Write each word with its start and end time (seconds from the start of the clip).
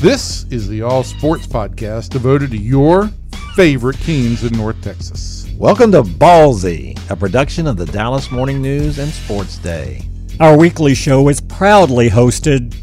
This 0.00 0.46
is 0.48 0.66
the 0.66 0.80
All 0.80 1.04
Sports 1.04 1.46
Podcast 1.46 2.08
devoted 2.08 2.52
to 2.52 2.56
your 2.56 3.10
favorite 3.54 3.98
teams 3.98 4.42
in 4.44 4.56
North 4.56 4.80
Texas. 4.80 5.46
Welcome 5.58 5.92
to 5.92 6.00
Ballzy, 6.02 6.98
a 7.10 7.16
production 7.16 7.66
of 7.66 7.76
the 7.76 7.84
Dallas 7.84 8.30
Morning 8.30 8.62
News 8.62 8.98
and 8.98 9.12
Sports 9.12 9.58
Day. 9.58 10.08
Our 10.40 10.56
weekly 10.56 10.94
show 10.94 11.28
is 11.28 11.42
proudly 11.42 12.08
hosted. 12.08 12.74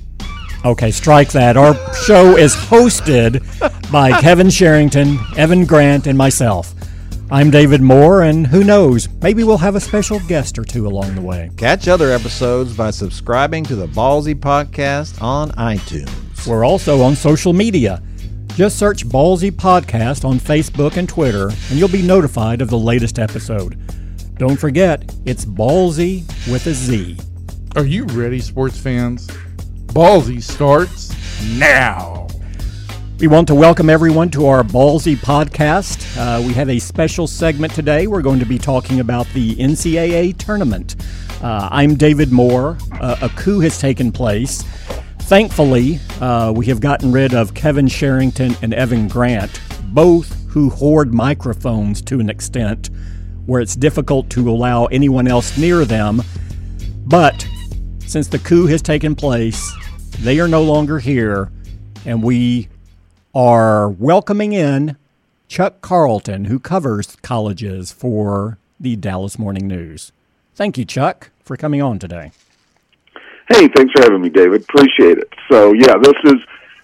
Okay, 0.64 0.92
strike 0.92 1.32
that. 1.32 1.58
Our 1.58 1.74
show 1.96 2.38
is 2.38 2.54
hosted 2.54 3.42
by 3.92 4.12
Kevin 4.22 4.52
Sherrington, 4.52 5.18
Evan 5.38 5.66
Grant, 5.66 6.06
and 6.06 6.20
myself. 6.20 6.76
I'm 7.30 7.52
David 7.52 7.82
Moore, 7.82 8.22
and 8.24 8.48
who 8.48 8.64
knows, 8.64 9.10
maybe 9.22 9.44
we'll 9.44 9.58
have 9.58 9.76
a 9.76 9.82
special 9.82 10.22
guest 10.30 10.58
or 10.58 10.64
two 10.64 10.88
along 10.88 11.14
the 11.14 11.22
way. 11.22 11.52
Catch 11.58 11.90
other 11.90 12.10
episodes 12.10 12.74
by 12.74 12.90
subscribing 12.90 13.66
to 13.66 13.76
the 13.76 13.88
Ballzy 13.88 14.34
Podcast 14.34 15.22
on 15.22 15.52
iTunes. 15.52 16.48
We're 16.48 16.64
also 16.64 17.02
on 17.02 17.18
social 17.18 17.52
media. 17.52 18.02
Just 18.56 18.80
search 18.80 19.06
Ballzy 19.06 19.52
Podcast 19.52 20.24
on 20.24 20.40
Facebook 20.40 20.96
and 20.96 21.10
Twitter, 21.10 21.50
and 21.50 21.72
you'll 21.72 21.90
be 21.90 22.02
notified 22.02 22.62
of 22.62 22.70
the 22.70 22.78
latest 22.78 23.20
episode. 23.20 23.78
Don't 24.38 24.58
forget, 24.58 25.14
it's 25.26 25.44
Ballzy 25.44 26.26
with 26.50 26.66
a 26.68 26.74
Z. 26.74 27.18
Are 27.76 27.86
you 27.86 28.06
ready, 28.06 28.40
sports 28.40 28.80
fans? 28.80 29.28
Ballzy 29.88 30.42
starts 30.42 31.14
now. 31.58 32.17
We 33.20 33.26
want 33.26 33.48
to 33.48 33.56
welcome 33.56 33.90
everyone 33.90 34.30
to 34.32 34.46
our 34.46 34.62
Ballzy 34.62 35.16
podcast. 35.16 36.06
Uh, 36.18 36.40
we 36.46 36.54
have 36.54 36.70
a 36.70 36.78
special 36.78 37.26
segment 37.26 37.74
today. 37.74 38.06
We're 38.06 38.22
going 38.22 38.38
to 38.38 38.46
be 38.46 38.60
talking 38.60 39.00
about 39.00 39.26
the 39.30 39.56
NCAA 39.56 40.38
tournament. 40.38 40.96
Uh, 41.42 41.68
I'm 41.72 41.96
David 41.96 42.32
Moore. 42.32 42.78
Uh, 42.92 43.18
a 43.24 43.30
coup 43.30 43.60
has 43.62 43.80
taken 43.80 44.12
place. 44.12 44.62
Thankfully, 45.22 46.00
uh, 46.22 46.54
we 46.56 46.68
have 46.68 46.80
gotten 46.80 47.12
rid 47.12 47.34
of 47.34 47.56
Kevin 47.56 47.88
Sherrington 47.88 48.56
and 48.62 48.72
Evan 48.76 49.08
Grant, 49.08 49.62
both 49.86 50.48
who 50.50 50.70
hoard 50.70 51.12
microphones 51.12 52.04
to 52.04 52.20
an 52.20 52.30
extent 52.30 52.92
where 53.48 53.62
it's 53.62 53.76
difficult 53.76 54.30
to 54.30 54.48
allow 54.48 54.86
anyone 54.86 55.28
else 55.28 55.58
near 55.58 55.86
them. 55.86 56.22
But 57.08 57.48
since 58.06 58.28
the 58.28 58.38
coup 58.38 58.68
has 58.68 58.84
taken 58.84 59.16
place, 59.16 59.74
they 60.20 60.40
are 60.40 60.48
no 60.48 60.62
longer 60.62 61.00
here, 61.00 61.52
and 62.06 62.22
we 62.22 62.70
are 63.34 63.90
welcoming 63.90 64.54
in 64.54 64.98
Chuck 65.48 65.82
Carlton, 65.82 66.46
who 66.46 66.60
covers 66.60 67.16
colleges 67.22 67.92
for 67.92 68.58
the 68.80 68.96
Dallas 68.96 69.40
Morning 69.40 69.68
News. 69.68 70.12
Thank 70.56 70.78
you, 70.78 70.86
Chuck, 70.86 71.32
for 71.44 71.56
coming 71.56 71.82
on 71.82 72.00
today. 72.00 72.32
Hey, 73.50 73.70
thanks 73.70 73.94
for 73.96 74.04
having 74.04 74.22
me, 74.22 74.30
David. 74.30 74.62
Appreciate 74.64 75.18
it. 75.20 75.32
So, 75.50 75.74
yeah, 75.74 75.96
this 76.02 76.16
is 76.26 76.36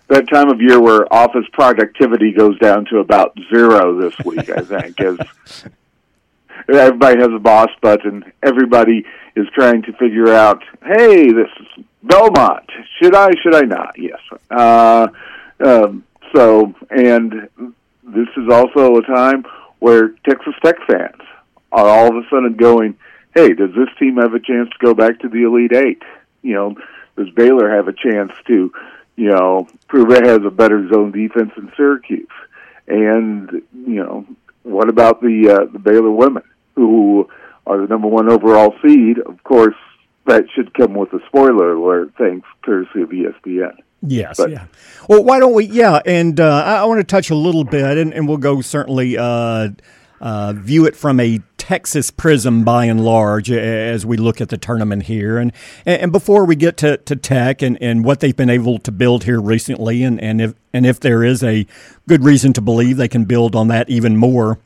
that 0.08 0.30
time 0.30 0.50
of 0.50 0.62
year 0.62 0.80
where 0.80 1.12
office 1.14 1.46
productivity 1.52 2.32
goes 2.32 2.58
down 2.60 2.86
to 2.86 3.00
about 3.00 3.38
zero 3.54 4.00
this 4.00 4.18
week, 4.26 4.50
I 4.50 4.62
think, 4.62 5.02
as 5.02 5.18
everybody 6.70 7.20
has 7.20 7.32
a 7.34 7.40
boss 7.40 7.70
button. 7.82 8.32
Everybody 8.42 9.06
is 9.36 9.48
trying 9.54 9.82
to 9.84 9.94
figure 9.94 10.34
out, 10.34 10.64
hey, 10.86 11.32
this 11.32 11.50
is 11.60 11.86
Belmont. 12.04 12.70
Should 13.02 13.16
I, 13.16 13.32
should 13.42 13.56
I 13.56 13.62
not? 13.62 13.96
Yes. 13.98 14.20
Uh, 14.50 15.08
um, 15.60 16.04
so, 16.36 16.74
and 16.90 17.50
this 18.04 18.28
is 18.38 18.50
also 18.52 18.98
a 18.98 19.02
time 19.04 19.46
where 19.80 20.10
Texas 20.28 20.54
Tech 20.64 20.76
fans 20.88 21.22
are 21.72 21.88
all 21.88 22.08
of 22.08 22.16
a 22.16 22.28
sudden 22.30 22.56
going, 22.56 22.98
hey, 23.36 23.54
does 23.54 23.72
this 23.76 23.90
team 24.00 24.18
have 24.18 24.34
a 24.34 24.40
chance 24.40 24.70
to 24.70 24.86
go 24.86 24.94
back 24.94 25.20
to 25.20 25.30
the 25.30 25.44
Elite 25.44 25.74
Eight? 25.74 26.02
You 26.42 26.54
know, 26.54 26.76
does 27.18 27.30
Baylor 27.32 27.70
have 27.76 27.88
a 27.88 27.94
chance 27.94 28.32
to, 28.48 28.72
you 29.16 29.30
know, 29.30 29.68
prove 29.88 30.12
it 30.12 30.26
has 30.26 30.42
a 30.46 30.52
better 30.52 30.88
zone 30.90 31.12
defense 31.12 31.52
than 31.56 31.72
Syracuse? 31.76 32.28
And, 32.88 33.50
you 33.74 34.04
know, 34.04 34.26
what 34.64 34.90
about 34.90 35.22
the 35.22 35.50
uh, 35.50 35.72
the 35.72 35.80
Baylor 35.80 36.12
women 36.12 36.44
who 36.76 37.30
are 37.66 37.80
the 37.80 37.88
number 37.88 38.08
one 38.08 38.30
overall 38.32 38.76
seed? 38.82 39.20
Of 39.20 39.44
course, 39.44 39.76
that 40.26 40.46
should 40.56 40.74
come 40.74 40.94
with 40.94 41.14
a 41.14 41.20
spoiler 41.28 41.74
alert, 41.74 42.14
thanks 42.18 42.48
courtesy 42.64 43.02
of 43.02 43.10
ESPN. 43.10 43.78
Yes, 44.06 44.38
but, 44.38 44.52
yeah. 44.52 44.66
Well, 45.08 45.24
why 45.24 45.40
don't 45.40 45.54
we? 45.54 45.66
Yeah, 45.66 46.02
and 46.06 46.40
uh, 46.40 46.64
I, 46.66 46.76
I 46.78 46.84
want 46.84 47.00
to 47.00 47.06
touch 47.06 47.30
a 47.30 47.36
little 47.36 47.64
bit, 47.64 47.98
and, 47.98 48.14
and 48.14 48.28
we'll 48.28 48.38
go 48.38 48.62
certainly 48.62 49.18
uh, 49.18 49.70
uh, 50.20 50.54
view 50.54 50.86
it 50.86 50.96
from 50.96 51.20
a 51.20 51.40
Texas 51.58 52.12
prism 52.12 52.66
by 52.66 52.84
and 52.86 53.06
large 53.06 53.50
as 53.50 54.06
we 54.06 54.18
look 54.18 54.42
at 54.42 54.50
the 54.50 54.58
tournament 54.58 55.04
here. 55.04 55.38
And 55.38 55.54
and 55.86 56.12
before 56.12 56.44
we 56.44 56.58
get 56.58 56.76
to, 56.78 56.98
to 56.98 57.16
Tech 57.16 57.62
and, 57.62 57.82
and 57.82 58.04
what 58.04 58.20
they've 58.20 58.36
been 58.36 58.50
able 58.50 58.80
to 58.80 58.92
build 58.92 59.24
here 59.24 59.40
recently, 59.40 60.04
and, 60.04 60.20
and 60.22 60.42
if 60.42 60.54
and 60.74 60.86
if 60.86 61.00
there 61.00 61.24
is 61.24 61.42
a 61.42 61.66
good 62.06 62.24
reason 62.26 62.52
to 62.54 62.62
believe 62.62 62.98
they 62.98 63.08
can 63.08 63.24
build 63.24 63.56
on 63.56 63.70
that 63.70 63.90
even 63.90 64.18
more 64.18 64.60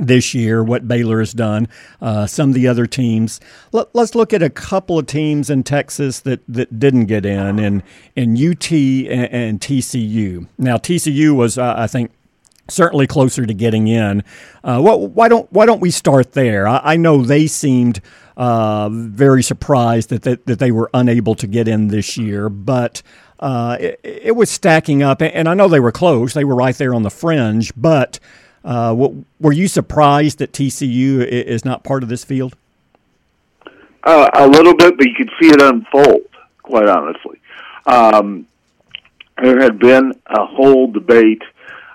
this 0.00 0.34
year, 0.34 0.64
what 0.64 0.88
Baylor 0.88 1.20
has 1.20 1.32
done, 1.32 1.68
uh, 2.00 2.26
some 2.26 2.50
of 2.50 2.54
the 2.54 2.66
other 2.66 2.86
teams. 2.86 3.40
Let, 3.72 3.94
us 3.94 4.14
look 4.14 4.32
at 4.32 4.42
a 4.42 4.50
couple 4.50 4.98
of 4.98 5.06
teams 5.06 5.50
in 5.50 5.62
Texas 5.62 6.20
that, 6.20 6.40
that 6.48 6.78
didn't 6.78 7.06
get 7.06 7.26
in, 7.26 7.58
and, 7.58 7.82
in 8.16 8.32
UT 8.34 8.72
and, 8.72 9.32
and 9.32 9.60
TCU. 9.60 10.46
Now, 10.58 10.76
TCU 10.76 11.36
was, 11.36 11.58
uh, 11.58 11.74
I 11.76 11.86
think, 11.86 12.12
certainly 12.68 13.06
closer 13.06 13.44
to 13.46 13.54
getting 13.54 13.88
in. 13.88 14.22
Uh, 14.64 14.80
why 14.80 15.28
don't 15.28 15.52
Why 15.52 15.66
don't 15.66 15.80
we 15.80 15.90
start 15.90 16.32
there? 16.32 16.66
I, 16.68 16.80
I 16.84 16.96
know 16.96 17.22
they 17.22 17.46
seemed 17.46 18.00
uh, 18.36 18.88
very 18.90 19.42
surprised 19.42 20.10
that, 20.10 20.22
that 20.22 20.46
that 20.46 20.58
they 20.58 20.70
were 20.70 20.88
unable 20.94 21.34
to 21.36 21.46
get 21.46 21.68
in 21.68 21.88
this 21.88 22.16
year, 22.16 22.48
but. 22.48 23.02
Uh, 23.42 23.78
it, 23.80 24.00
it, 24.02 24.36
was 24.36 24.50
stacking 24.50 25.02
up, 25.02 25.22
and 25.22 25.48
I 25.48 25.54
know 25.54 25.66
they 25.66 25.80
were 25.80 25.92
close. 25.92 26.34
They 26.34 26.44
were 26.44 26.54
right 26.54 26.76
there 26.76 26.94
on 26.94 27.04
the 27.04 27.10
fringe, 27.10 27.72
but 27.74 28.20
uh, 28.64 28.94
were 29.38 29.52
you 29.52 29.68
surprised 29.68 30.38
that 30.38 30.52
TCU 30.52 31.24
is 31.26 31.64
not 31.64 31.84
part 31.84 32.02
of 32.02 32.08
this 32.08 32.24
field? 32.24 32.56
Uh, 34.02 34.28
a 34.34 34.48
little 34.48 34.74
bit, 34.74 34.96
but 34.96 35.06
you 35.06 35.14
could 35.16 35.30
see 35.40 35.48
it 35.48 35.60
unfold. 35.60 36.22
Quite 36.62 36.88
honestly, 36.88 37.40
um, 37.86 38.46
there 39.42 39.60
had 39.60 39.78
been 39.78 40.12
a 40.26 40.46
whole 40.46 40.90
debate, 40.90 41.42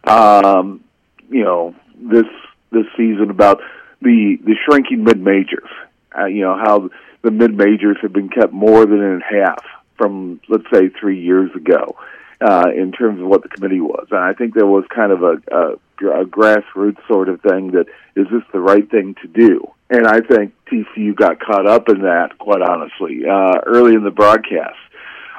um, 0.04 0.84
you 1.30 1.44
know, 1.44 1.74
this 1.98 2.26
this 2.72 2.86
season 2.98 3.30
about 3.30 3.62
the 4.02 4.38
the 4.44 4.56
shrinking 4.66 5.04
mid 5.04 5.20
majors. 5.20 5.70
Uh, 6.18 6.26
you 6.26 6.42
know 6.42 6.56
how 6.56 6.90
the 7.22 7.32
mid 7.32 7.56
majors 7.56 7.98
have 8.02 8.14
been 8.14 8.30
kept 8.30 8.52
more 8.52 8.86
than 8.86 9.02
in 9.02 9.22
half 9.22 9.64
from 9.98 10.42
let's 10.50 10.66
say 10.74 10.90
three 10.90 11.22
years 11.22 11.50
ago 11.56 11.96
uh, 12.42 12.70
in 12.76 12.92
terms 12.92 13.22
of 13.22 13.28
what 13.28 13.44
the 13.44 13.50
committee 13.50 13.82
was. 13.82 14.08
And 14.12 14.20
I 14.20 14.34
think 14.34 14.54
there 14.54 14.66
was 14.66 14.86
kind 14.94 15.12
of 15.12 15.24
a, 15.24 15.42
a, 15.52 16.22
a 16.22 16.26
grassroots 16.26 17.06
sort 17.08 17.30
of 17.30 17.42
thing 17.42 17.72
that 17.72 17.88
is 18.16 18.28
this 18.32 18.44
the 18.52 18.60
right 18.60 18.90
thing 18.90 19.16
to 19.22 19.28
do? 19.28 19.72
And 19.90 20.08
I 20.08 20.22
think 20.22 20.54
TCU 20.72 21.16
got 21.16 21.40
caught 21.40 21.68
up 21.68 21.90
in 21.90 22.02
that, 22.02 22.38
quite 22.40 22.62
honestly, 22.62 23.24
uh, 23.30 23.60
early 23.66 23.94
in 23.94 24.04
the 24.04 24.12
broadcast. 24.12 24.78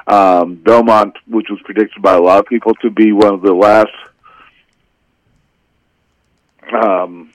Um, 0.07 0.55
Belmont, 0.55 1.17
which 1.27 1.47
was 1.49 1.59
predicted 1.65 2.01
by 2.01 2.13
a 2.13 2.21
lot 2.21 2.39
of 2.39 2.45
people 2.45 2.73
to 2.75 2.89
be 2.89 3.11
one 3.11 3.33
of 3.33 3.41
the 3.41 3.53
last 3.53 3.91
um, 6.73 7.33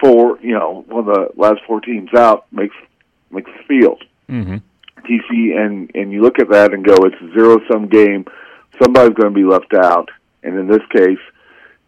four, 0.00 0.38
you 0.40 0.52
know, 0.52 0.84
one 0.88 1.08
of 1.08 1.14
the 1.14 1.28
last 1.40 1.60
four 1.66 1.80
teams 1.80 2.12
out, 2.14 2.46
makes 2.52 2.74
makes 3.30 3.50
field. 3.68 4.02
Mm-hmm. 4.28 4.56
TC, 5.04 5.56
and 5.56 5.90
and 5.94 6.12
you 6.12 6.22
look 6.22 6.38
at 6.38 6.50
that 6.50 6.72
and 6.72 6.84
go, 6.84 6.94
it's 7.04 7.16
a 7.22 7.32
zero 7.32 7.60
sum 7.70 7.88
game. 7.88 8.24
Somebody's 8.82 9.14
going 9.14 9.32
to 9.32 9.34
be 9.34 9.44
left 9.44 9.72
out, 9.74 10.10
and 10.42 10.58
in 10.58 10.66
this 10.66 10.82
case, 10.92 11.18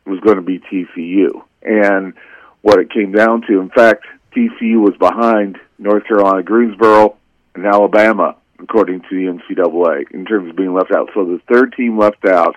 it 0.07 0.11
was 0.11 0.21
going 0.21 0.37
to 0.37 0.43
be 0.43 0.59
TCU. 0.59 1.43
And 1.63 2.15
what 2.63 2.79
it 2.79 2.91
came 2.91 3.13
down 3.13 3.43
to, 3.43 3.61
in 3.61 3.71
fact, 3.71 4.05
TCU 4.35 4.81
was 4.81 4.97
behind 4.99 5.59
North 5.79 6.07
Carolina, 6.07 6.43
Greensboro, 6.43 7.17
and 7.55 7.67
Alabama, 7.67 8.37
according 8.59 9.01
to 9.03 9.09
the 9.11 9.55
NCAA, 9.55 10.11
in 10.13 10.25
terms 10.25 10.51
of 10.51 10.57
being 10.57 10.75
left 10.75 10.93
out. 10.93 11.11
So 11.15 11.25
the 11.25 11.41
third 11.53 11.75
team 11.77 11.99
left 11.99 12.25
out, 12.27 12.57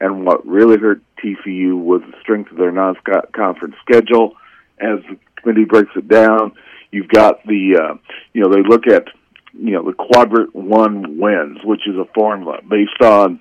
and 0.00 0.24
what 0.24 0.46
really 0.46 0.78
hurt 0.78 1.02
TCU 1.22 1.78
was 1.78 2.02
the 2.02 2.18
strength 2.20 2.50
of 2.50 2.56
their 2.56 2.72
non-conference 2.72 3.74
schedule. 3.82 4.34
As 4.80 5.00
the 5.08 5.18
committee 5.36 5.64
breaks 5.64 5.90
it 5.96 6.08
down, 6.08 6.52
you've 6.90 7.08
got 7.08 7.44
the, 7.44 7.78
uh, 7.80 7.94
you 8.32 8.42
know, 8.42 8.52
they 8.52 8.62
look 8.62 8.86
at 8.86 9.08
you 9.52 9.72
know 9.72 9.84
the 9.84 9.92
quadrant 9.92 10.54
one 10.54 11.18
wins, 11.18 11.58
which 11.64 11.86
is 11.86 11.96
a 11.96 12.06
formula 12.14 12.60
based 12.68 13.00
on 13.00 13.40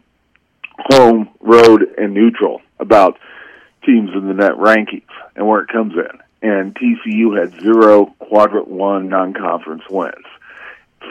home, 0.80 1.30
road, 1.40 1.84
and 1.98 2.14
neutral 2.14 2.62
about 2.80 3.18
teams 3.86 4.12
in 4.14 4.28
the 4.28 4.34
net 4.34 4.54
rankings 4.54 5.04
and 5.36 5.48
where 5.48 5.62
it 5.62 5.70
comes 5.70 5.94
in. 5.94 6.20
And 6.42 6.76
TCU 6.76 7.40
had 7.40 7.60
zero 7.62 8.14
quadrant 8.20 8.68
one 8.68 9.10
non-conference 9.10 9.84
wins. 9.90 10.26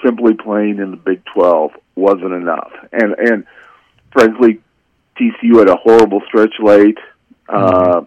Simply 0.05 0.35
playing 0.35 0.79
in 0.79 0.93
the 0.93 0.97
Big 0.97 1.25
12 1.35 1.73
wasn't 1.95 2.33
enough. 2.33 2.73
And 2.93 3.15
and 3.19 3.47
frankly, 4.13 4.61
TCU 5.19 5.59
had 5.59 5.69
a 5.69 5.77
horrible 5.77 6.23
stretch 6.27 6.55
late. 6.61 6.99
Uh, 7.49 8.03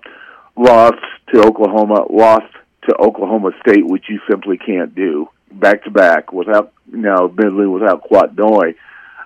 lost 0.58 1.02
to 1.34 1.42
Oklahoma, 1.42 2.06
lost 2.10 2.52
to 2.88 2.96
Oklahoma 2.98 3.52
State, 3.62 3.86
which 3.86 4.06
you 4.10 4.20
simply 4.30 4.58
can't 4.58 4.94
do 4.94 5.30
back 5.52 5.84
to 5.84 5.92
back 5.92 6.32
without 6.32 6.74
you 6.92 6.98
know, 6.98 7.26
admittedly 7.26 7.68
without 7.68 8.10
Kouat 8.10 8.38
Noi. 8.38 8.76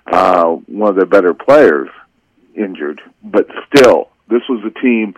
uh, 0.06 0.44
one 0.66 0.90
of 0.90 0.96
their 0.96 1.06
better 1.06 1.34
players 1.34 1.88
injured. 2.54 3.00
But 3.22 3.46
still, 3.68 4.10
this 4.28 4.42
was 4.48 4.62
a 4.64 4.80
team 4.80 5.14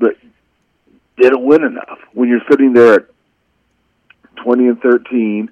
that 0.00 0.16
didn't 1.16 1.44
win 1.44 1.64
enough. 1.64 1.98
When 2.12 2.28
you're 2.28 2.42
sitting 2.50 2.72
there 2.72 2.94
at 2.94 3.06
20 4.36 4.68
and 4.68 4.80
13, 4.80 5.50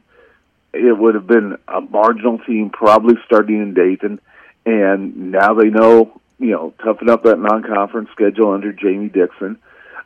it 0.73 0.97
would 0.97 1.15
have 1.15 1.27
been 1.27 1.57
a 1.67 1.81
marginal 1.81 2.39
team, 2.39 2.71
probably 2.71 3.15
starting 3.25 3.57
in 3.61 3.75
Dayton. 3.75 4.21
And 4.65 5.33
now 5.33 5.55
they 5.55 5.69
know, 5.69 6.21
you 6.39 6.51
know, 6.51 6.75
toughen 6.85 7.09
up 7.09 7.25
that 7.25 7.39
non-conference 7.39 8.11
schedule 8.13 8.53
under 8.53 8.73
Jamie 8.73 9.09
Dixon. 9.09 9.59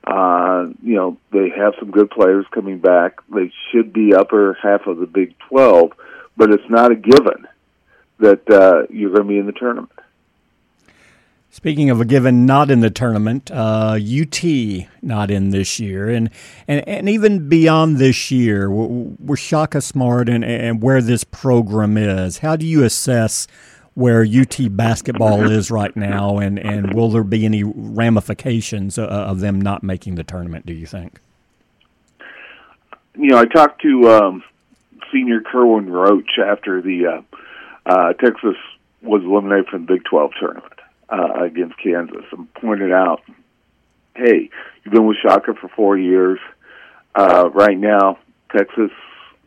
Uh, 0.07 0.69
you 0.83 0.95
know, 0.95 1.19
they 1.31 1.51
have 1.51 1.75
some 1.79 1.91
good 1.91 2.11
players 2.11 2.47
coming 2.53 2.79
back. 2.79 3.21
They 3.29 3.53
should 3.71 3.93
be 3.93 4.15
upper 4.15 4.57
half 4.63 4.87
of 4.87 4.99
the 4.99 5.07
Big 5.07 5.35
12, 5.51 5.93
but 6.37 6.50
it's 6.50 6.69
not 6.69 6.93
a 6.93 6.97
given 6.97 7.47
that 8.19 8.50
uh, 8.50 8.87
you're 8.91 9.11
going 9.11 9.23
to 9.23 9.29
be 9.29 9.38
in 9.38 9.47
the 9.47 9.53
tournament. 9.53 9.93
Speaking 11.53 11.91
of 11.91 12.00
a 12.00 12.05
given 12.05 12.47
not 12.47 12.71
in 12.71 12.79
the 12.79 12.91
tournament, 12.91 13.50
uh, 13.50 13.99
UT 13.99 14.44
not 15.03 15.32
in 15.32 15.50
this 15.50 15.81
year, 15.81 16.09
and, 16.09 16.31
and, 16.69 16.87
and 16.88 17.09
even 17.09 17.49
beyond 17.49 17.99
this 17.99 18.31
year, 18.31 18.71
we're 18.71 19.37
Shaka 19.37 19.81
Smart 19.81 20.29
and, 20.29 20.44
and 20.44 20.81
where 20.81 21.03
this 21.03 21.25
program 21.25 21.97
is. 21.97 22.38
How 22.38 22.55
do 22.55 22.65
you 22.65 22.85
assess 22.85 23.49
where 23.94 24.25
UT 24.25 24.77
basketball 24.77 25.50
is 25.50 25.73
right 25.73 25.94
now, 25.97 26.38
and, 26.38 26.56
and 26.56 26.94
will 26.94 27.11
there 27.11 27.25
be 27.25 27.44
any 27.44 27.65
ramifications 27.65 28.97
uh, 28.97 29.06
of 29.06 29.41
them 29.41 29.61
not 29.61 29.82
making 29.82 30.15
the 30.15 30.25
tournament, 30.25 30.67
do 30.67 30.73
you 30.73 30.87
think? 30.87 31.19
You 33.17 33.31
know, 33.31 33.38
I 33.38 33.47
talked 33.47 33.82
to 33.82 34.09
um, 34.09 34.44
senior 35.12 35.41
Kerwin 35.41 35.91
Roach 35.91 36.38
after 36.44 36.81
the 36.81 37.06
uh, 37.06 37.91
uh, 37.91 38.12
Texas 38.14 38.56
was 39.02 39.23
eliminated 39.25 39.69
from 39.69 39.87
the 39.87 39.94
Big 39.94 40.05
12 40.05 40.32
tournament 40.38 40.73
uh, 41.08 41.44
against 41.44 41.79
Kansas 41.82 42.25
and 42.32 42.52
pointed 42.55 42.93
out, 42.93 43.23
hey, 44.14 44.50
you've 44.85 44.94
been 44.94 45.06
with 45.06 45.17
Shaka 45.23 45.55
for 45.55 45.69
four 45.69 45.97
years. 45.97 46.38
Uh, 47.14 47.50
right 47.52 47.79
now, 47.79 48.19
Texas 48.55 48.91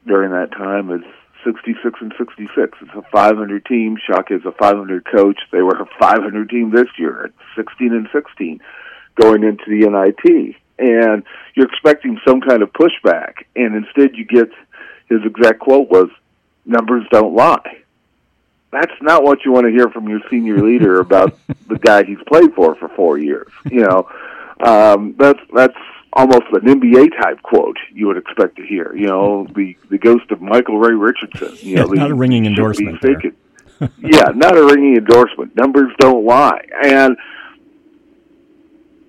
during 0.06 0.32
that 0.32 0.52
time 0.52 0.92
is 0.92 1.04
66 1.46 2.00
and 2.02 2.14
66. 2.18 2.78
It's 2.82 2.92
a 2.96 3.04
500 3.12 3.66
team. 3.66 3.98
Shaka 4.06 4.36
is 4.36 4.46
a 4.46 4.52
500 4.52 5.06
coach. 5.06 5.40
They 5.52 5.62
were 5.62 5.82
a 5.82 5.88
500 6.00 6.50
team 6.50 6.72
this 6.72 6.88
year 6.98 7.26
at 7.26 7.32
16 7.56 7.94
and 7.94 8.08
16 8.12 8.60
going 9.22 9.44
into 9.44 9.64
the 9.68 9.88
NIT. 9.88 10.56
And 10.80 11.24
you're 11.56 11.68
expecting 11.68 12.20
some 12.28 12.42
kind 12.42 12.64
of 12.64 12.74
pushback, 12.74 13.46
and 13.56 13.76
instead 13.76 14.18
you 14.18 14.26
get 14.26 14.50
his 15.14 15.26
exact 15.26 15.60
quote 15.60 15.90
was, 15.90 16.10
"Numbers 16.66 17.06
don't 17.12 17.36
lie." 17.36 17.84
that's 18.74 19.02
not 19.02 19.24
what 19.24 19.46
you 19.46 19.52
want 19.52 19.68
to 19.68 19.72
hear 19.72 19.88
from 19.90 20.10
your 20.10 20.20
senior 20.30 20.58
leader 20.58 21.00
about 21.00 21.38
the 21.68 21.78
guy 21.78 22.04
he's 22.04 22.18
played 22.28 22.54
for 22.56 22.76
for 22.76 22.90
four 22.90 23.18
years. 23.18 23.52
You 23.70 23.82
know, 23.82 24.10
um, 24.66 25.16
that's 25.18 25.40
that's 25.56 25.78
almost 26.12 26.44
an 26.52 26.62
NBA 26.62 27.12
type 27.22 27.42
quote 27.44 27.78
you 27.92 28.08
would 28.08 28.18
expect 28.18 28.58
to 28.58 28.66
hear. 28.66 28.94
You 28.96 29.08
know, 29.08 29.48
the 29.56 29.78
the 29.90 29.98
ghost 29.98 30.32
of 30.32 30.42
Michael 30.42 30.80
Ray 30.80 30.96
Richardson. 30.96 31.56
You 31.60 31.78
know, 31.78 31.86
not 31.88 32.12
a 32.12 32.16
ringing 32.16 32.46
endorsement. 32.46 33.00
yeah, 34.00 34.32
not 34.36 34.58
a 34.58 34.66
ringing 34.66 34.98
endorsement. 34.98 35.56
Numbers 35.56 35.94
don't 36.00 36.26
lie, 36.26 36.66
and 36.84 37.16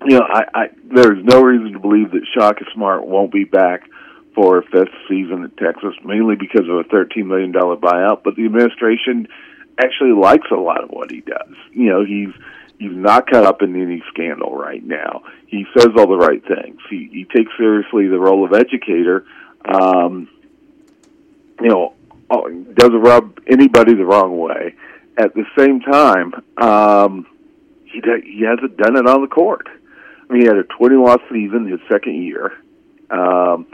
you 0.04 0.18
know, 0.18 0.26
I, 0.28 0.44
I 0.54 0.68
there's 0.92 1.24
no 1.24 1.40
reason 1.40 1.72
to 1.72 1.78
believe 1.78 2.10
that 2.10 2.26
Shock 2.34 2.58
Shaka 2.58 2.70
Smart 2.74 3.06
won't 3.06 3.32
be 3.32 3.44
back 3.44 3.88
for 4.34 4.58
a 4.58 4.62
fifth 4.62 4.94
season 5.08 5.44
at 5.44 5.56
Texas, 5.56 5.94
mainly 6.04 6.34
because 6.36 6.68
of 6.68 6.76
a 6.76 6.84
$13 6.84 7.26
million 7.26 7.52
buyout. 7.52 8.22
But 8.24 8.36
the 8.36 8.44
administration 8.44 9.28
actually 9.82 10.12
likes 10.12 10.48
a 10.50 10.56
lot 10.56 10.82
of 10.82 10.90
what 10.90 11.10
he 11.10 11.20
does. 11.20 11.54
You 11.72 11.90
know, 11.90 12.04
he's 12.04 12.34
he's 12.78 12.92
not 12.92 13.30
caught 13.30 13.44
up 13.44 13.62
in 13.62 13.80
any 13.80 14.02
scandal 14.12 14.56
right 14.56 14.82
now. 14.84 15.22
He 15.46 15.66
says 15.76 15.88
all 15.96 16.06
the 16.06 16.16
right 16.16 16.42
things. 16.46 16.80
He 16.90 17.08
he 17.12 17.24
takes 17.24 17.52
seriously 17.56 18.08
the 18.08 18.18
role 18.18 18.44
of 18.44 18.52
educator. 18.52 19.24
Um, 19.64 20.28
you 21.60 21.68
know, 21.68 21.94
oh, 22.30 22.48
doesn't 22.50 23.00
rub 23.00 23.38
anybody 23.46 23.94
the 23.94 24.04
wrong 24.04 24.38
way. 24.38 24.74
At 25.16 25.34
the 25.34 25.44
same 25.56 25.80
time, 25.80 26.34
um, 26.58 27.26
he 27.84 28.00
he 28.24 28.42
hasn't 28.42 28.76
done 28.76 28.96
it 28.96 29.06
on 29.06 29.22
the 29.22 29.28
court. 29.28 29.68
I 30.28 30.32
mean, 30.32 30.42
he 30.42 30.46
had 30.46 30.56
a 30.56 30.64
20 30.64 30.96
loss 30.96 31.20
season 31.30 31.68
his 31.68 31.80
second 31.90 32.22
year. 32.22 32.52
Um, 33.10 33.66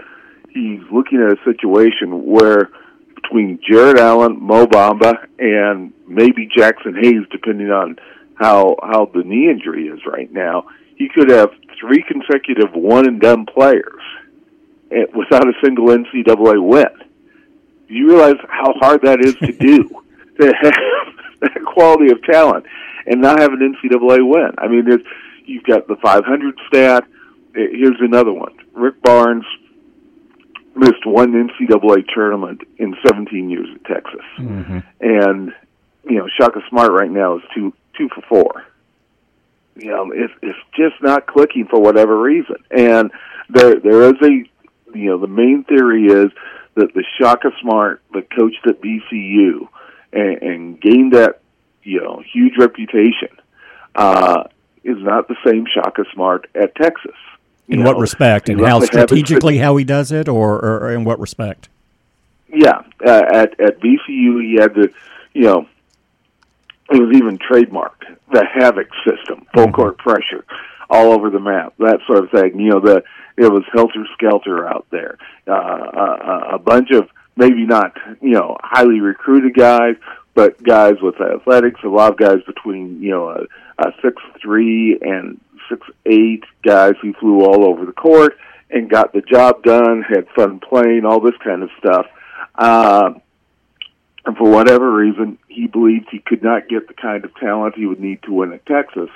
he's 0.52 0.80
looking 0.92 1.20
at 1.20 1.32
a 1.32 1.44
situation 1.44 2.24
where 2.24 2.70
between 3.14 3.60
Jarrett 3.68 3.98
Allen, 3.98 4.38
Mo 4.40 4.66
Bamba, 4.66 5.26
and 5.38 5.92
maybe 6.06 6.48
Jaxson 6.56 7.00
Hayes, 7.00 7.26
depending 7.30 7.70
on 7.70 7.96
how 8.34 8.76
how 8.82 9.06
the 9.06 9.22
knee 9.22 9.50
injury 9.50 9.86
is 9.86 10.00
right 10.06 10.32
now, 10.32 10.66
he 10.96 11.08
could 11.08 11.30
have 11.30 11.50
three 11.78 12.02
consecutive 12.02 12.72
one 12.74 13.06
and 13.06 13.20
done 13.20 13.46
players 13.46 14.02
eh, 14.90 15.04
without 15.14 15.46
a 15.48 15.52
single 15.62 15.86
NCAA 15.86 16.62
win. 16.62 16.88
Do 17.88 17.94
you 17.94 18.08
realize 18.08 18.36
how 18.48 18.72
hard 18.80 19.02
that 19.02 19.20
is 19.20 19.34
to 19.36 19.52
do? 19.52 19.88
to 20.40 20.46
have 20.46 21.40
that 21.40 21.64
quality 21.66 22.10
of 22.10 22.22
talent 22.22 22.64
and 23.06 23.20
not 23.20 23.40
have 23.40 23.52
an 23.52 23.74
NCAA 23.74 24.26
win. 24.26 24.52
I 24.58 24.68
mean, 24.68 24.84
it's, 24.86 25.04
you've 25.44 25.64
got 25.64 25.86
the 25.86 25.96
500 25.96 26.58
stat. 26.68 27.04
Eh, 27.54 27.66
here's 27.72 28.00
another 28.00 28.32
one: 28.32 28.54
Rick 28.72 29.02
Barnes 29.02 29.44
missed 30.74 31.04
one 31.04 31.32
NCAA 31.32 32.04
tournament 32.14 32.62
in 32.78 32.94
17 33.06 33.50
years 33.50 33.68
at 33.74 33.84
Texas, 33.84 34.24
mm-hmm. 34.38 34.78
and 35.00 35.52
you 36.04 36.18
know 36.18 36.28
Shaka 36.40 36.60
Smart 36.68 36.92
right 36.92 37.10
now 37.10 37.36
is 37.36 37.42
two 37.54 37.72
two 37.96 38.08
for 38.14 38.22
four. 38.28 38.64
You 39.76 39.90
know, 39.90 40.12
it's 40.12 40.32
it's 40.42 40.58
just 40.76 41.02
not 41.02 41.26
clicking 41.26 41.66
for 41.66 41.80
whatever 41.80 42.20
reason, 42.20 42.56
and 42.70 43.10
there 43.48 43.80
there 43.80 44.02
is 44.02 44.20
a 44.22 44.96
you 44.96 45.10
know 45.10 45.18
the 45.18 45.26
main 45.26 45.64
theory 45.64 46.06
is 46.06 46.30
that 46.74 46.94
the 46.94 47.04
Shaka 47.18 47.50
Smart 47.60 48.02
that 48.12 48.30
coached 48.30 48.66
at 48.66 48.80
VCU 48.80 49.68
and, 50.12 50.42
and 50.42 50.80
gained 50.80 51.12
that 51.12 51.40
you 51.82 52.00
know 52.00 52.22
huge 52.32 52.54
reputation 52.58 53.28
uh, 53.94 54.44
is 54.84 54.98
not 54.98 55.28
the 55.28 55.36
same 55.46 55.66
Shaka 55.72 56.04
Smart 56.14 56.48
at 56.54 56.74
Texas. 56.74 57.16
In 57.70 57.84
what 57.84 57.96
respect, 57.98 58.48
and 58.48 58.60
how 58.60 58.80
strategically 58.80 59.58
how 59.58 59.76
he 59.76 59.84
does 59.84 60.10
it, 60.10 60.28
or, 60.28 60.58
or 60.58 60.92
in 60.92 61.04
what 61.04 61.20
respect? 61.20 61.68
Yeah, 62.48 62.82
uh, 63.06 63.22
at 63.32 63.60
at 63.60 63.80
VCU 63.80 64.42
he 64.42 64.56
had 64.58 64.74
the, 64.74 64.92
you 65.32 65.42
know, 65.42 65.68
it 66.90 67.00
was 67.00 67.16
even 67.16 67.38
trademarked 67.38 68.16
the 68.32 68.44
havoc 68.44 68.88
system, 69.06 69.46
full 69.54 69.64
mm-hmm. 69.64 69.72
court 69.72 69.98
pressure, 69.98 70.44
all 70.88 71.12
over 71.12 71.30
the 71.30 71.38
map, 71.38 71.74
that 71.78 72.00
sort 72.06 72.24
of 72.24 72.30
thing. 72.30 72.58
You 72.58 72.70
know, 72.70 72.80
the 72.80 73.02
it 73.36 73.50
was 73.50 73.62
helter 73.72 74.04
skelter 74.14 74.68
out 74.68 74.86
there. 74.90 75.16
Uh, 75.46 75.52
a, 75.52 76.54
a 76.54 76.58
bunch 76.58 76.90
of 76.90 77.08
maybe 77.36 77.64
not 77.66 77.96
you 78.20 78.30
know 78.30 78.56
highly 78.60 79.00
recruited 79.00 79.54
guys, 79.54 79.94
but 80.34 80.62
guys 80.62 80.94
with 81.00 81.20
athletics. 81.20 81.80
A 81.84 81.88
lot 81.88 82.12
of 82.12 82.18
guys 82.18 82.42
between 82.46 83.00
you 83.02 83.10
know 83.10 83.28
a, 83.30 83.42
a 83.78 83.92
six 84.02 84.20
three 84.42 84.98
and 85.00 85.40
six 85.70 85.86
eight 86.04 86.44
guys 86.62 86.94
who 87.00 87.14
flew 87.14 87.44
all 87.44 87.66
over 87.66 87.86
the 87.86 87.92
court 87.92 88.36
and 88.70 88.90
got 88.90 89.12
the 89.12 89.22
job 89.22 89.62
done, 89.62 90.02
had 90.02 90.28
fun 90.36 90.60
playing, 90.60 91.04
all 91.04 91.20
this 91.20 91.36
kind 91.42 91.62
of 91.62 91.70
stuff. 91.78 92.06
Uh, 92.54 93.14
and 94.24 94.36
for 94.36 94.50
whatever 94.50 94.92
reason, 94.92 95.38
he 95.48 95.66
believed 95.66 96.08
he 96.10 96.18
could 96.18 96.42
not 96.42 96.68
get 96.68 96.86
the 96.86 96.94
kind 96.94 97.24
of 97.24 97.34
talent 97.36 97.74
he 97.74 97.86
would 97.86 98.00
need 98.00 98.22
to 98.22 98.32
win 98.32 98.52
at 98.52 98.66
Texas 98.66 99.08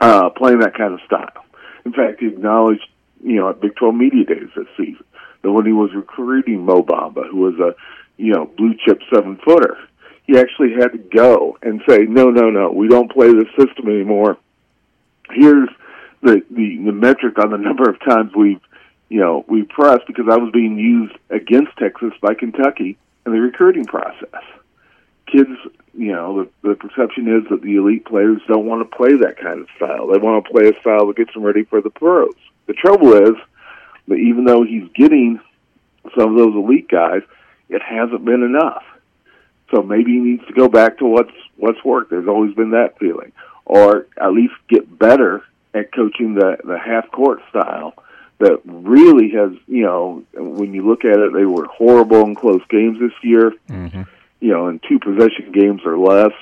uh, 0.00 0.30
playing 0.30 0.60
that 0.60 0.74
kind 0.74 0.94
of 0.94 1.00
style. 1.06 1.44
In 1.84 1.92
fact, 1.92 2.20
he 2.20 2.26
acknowledged, 2.26 2.86
you 3.22 3.36
know, 3.36 3.48
at 3.50 3.60
Big 3.60 3.74
12 3.76 3.94
Media 3.94 4.24
Days 4.24 4.50
this 4.54 4.66
season 4.76 5.04
that 5.42 5.52
when 5.52 5.66
he 5.66 5.72
was 5.72 5.90
recruiting 5.94 6.64
Mo 6.64 6.82
Bamba, 6.82 7.28
who 7.30 7.38
was 7.38 7.54
a, 7.58 7.74
you 8.16 8.32
know, 8.32 8.46
blue 8.56 8.74
chip 8.84 9.00
seven 9.12 9.38
footer, 9.44 9.78
he 10.24 10.38
actually 10.38 10.72
had 10.72 10.92
to 10.92 10.98
go 10.98 11.56
and 11.62 11.80
say, 11.88 11.98
no, 12.00 12.30
no, 12.30 12.50
no, 12.50 12.70
we 12.70 12.88
don't 12.88 13.10
play 13.10 13.28
this 13.28 13.48
system 13.56 13.88
anymore 13.88 14.36
here's 15.30 15.68
the, 16.22 16.42
the 16.50 16.76
the 16.84 16.92
metric 16.92 17.38
on 17.38 17.50
the 17.50 17.58
number 17.68 17.88
of 17.88 17.98
times 18.00 18.32
we've 18.34 18.60
you 19.08 19.20
know 19.20 19.44
we 19.48 19.62
pressed 19.62 20.06
because 20.06 20.26
I 20.30 20.36
was 20.36 20.50
being 20.52 20.78
used 20.78 21.14
against 21.30 21.76
Texas 21.78 22.12
by 22.20 22.34
Kentucky 22.34 22.98
in 23.24 23.32
the 23.32 23.40
recruiting 23.40 23.84
process. 23.84 24.42
Kids, 25.26 25.50
you 25.94 26.12
know, 26.12 26.44
the, 26.62 26.68
the 26.68 26.74
perception 26.76 27.26
is 27.26 27.48
that 27.50 27.60
the 27.62 27.76
elite 27.76 28.04
players 28.04 28.40
don't 28.46 28.66
want 28.66 28.88
to 28.88 28.96
play 28.96 29.16
that 29.16 29.38
kind 29.38 29.60
of 29.60 29.68
style. 29.76 30.06
They 30.06 30.18
want 30.18 30.44
to 30.44 30.50
play 30.50 30.68
a 30.68 30.80
style 30.80 31.08
that 31.08 31.16
gets 31.16 31.34
them 31.34 31.42
ready 31.42 31.64
for 31.64 31.80
the 31.80 31.90
pros. 31.90 32.34
The 32.66 32.74
trouble 32.74 33.12
is 33.14 33.34
that 34.06 34.14
even 34.14 34.44
though 34.44 34.62
he's 34.62 34.88
getting 34.94 35.40
some 36.16 36.30
of 36.30 36.36
those 36.36 36.54
elite 36.54 36.88
guys, 36.88 37.22
it 37.68 37.82
hasn't 37.82 38.24
been 38.24 38.44
enough. 38.44 38.84
So 39.72 39.82
maybe 39.82 40.12
he 40.12 40.18
needs 40.18 40.46
to 40.46 40.52
go 40.52 40.68
back 40.68 40.98
to 40.98 41.06
what's 41.06 41.32
what's 41.56 41.84
worked. 41.84 42.10
There's 42.10 42.28
always 42.28 42.54
been 42.54 42.70
that 42.70 42.98
feeling 43.00 43.32
or 43.66 44.06
at 44.16 44.32
least 44.32 44.54
get 44.68 44.98
better 44.98 45.44
at 45.74 45.92
coaching 45.92 46.34
the 46.34 46.56
the 46.64 46.78
half 46.78 47.10
court 47.10 47.40
style 47.50 47.94
that 48.38 48.60
really 48.64 49.30
has 49.30 49.52
you 49.68 49.82
know 49.82 50.24
when 50.34 50.72
you 50.72 50.86
look 50.86 51.04
at 51.04 51.18
it 51.18 51.32
they 51.32 51.44
were 51.44 51.66
horrible 51.66 52.22
in 52.22 52.34
close 52.34 52.62
games 52.70 52.98
this 52.98 53.12
year 53.22 53.52
mm-hmm. 53.68 54.02
you 54.40 54.52
know, 54.52 54.68
in 54.68 54.80
two 54.80 54.98
possession 54.98 55.52
games 55.52 55.82
or 55.84 55.98
less, 55.98 56.32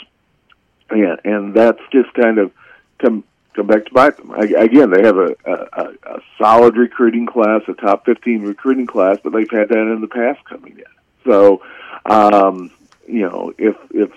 and 0.91 1.19
and 1.25 1.55
that's 1.55 1.81
just 1.91 2.13
kind 2.15 2.39
of 2.39 2.53
come 2.99 3.25
come 3.55 3.67
back 3.67 3.87
to 3.87 3.93
bite 3.93 4.17
them. 4.17 4.33
I, 4.33 4.45
again, 4.63 4.91
they 4.91 5.03
have 5.03 5.17
a, 5.17 5.37
a 5.45 5.93
a 6.17 6.21
solid 6.39 6.77
recruiting 6.77 7.27
class, 7.27 7.63
a 7.69 7.75
top 7.75 8.05
fifteen 8.05 8.43
recruiting 8.43 8.87
class, 8.87 9.19
but 9.23 9.33
they've 9.33 9.51
had 9.51 9.69
that 9.69 9.93
in 9.93 10.01
the 10.01 10.09
past 10.09 10.45
coming 10.45 10.79
in. 10.79 10.85
So, 11.25 11.63
um, 12.05 12.71
you 13.07 13.23
know, 13.23 13.55
if 13.59 13.77
if 13.91 14.11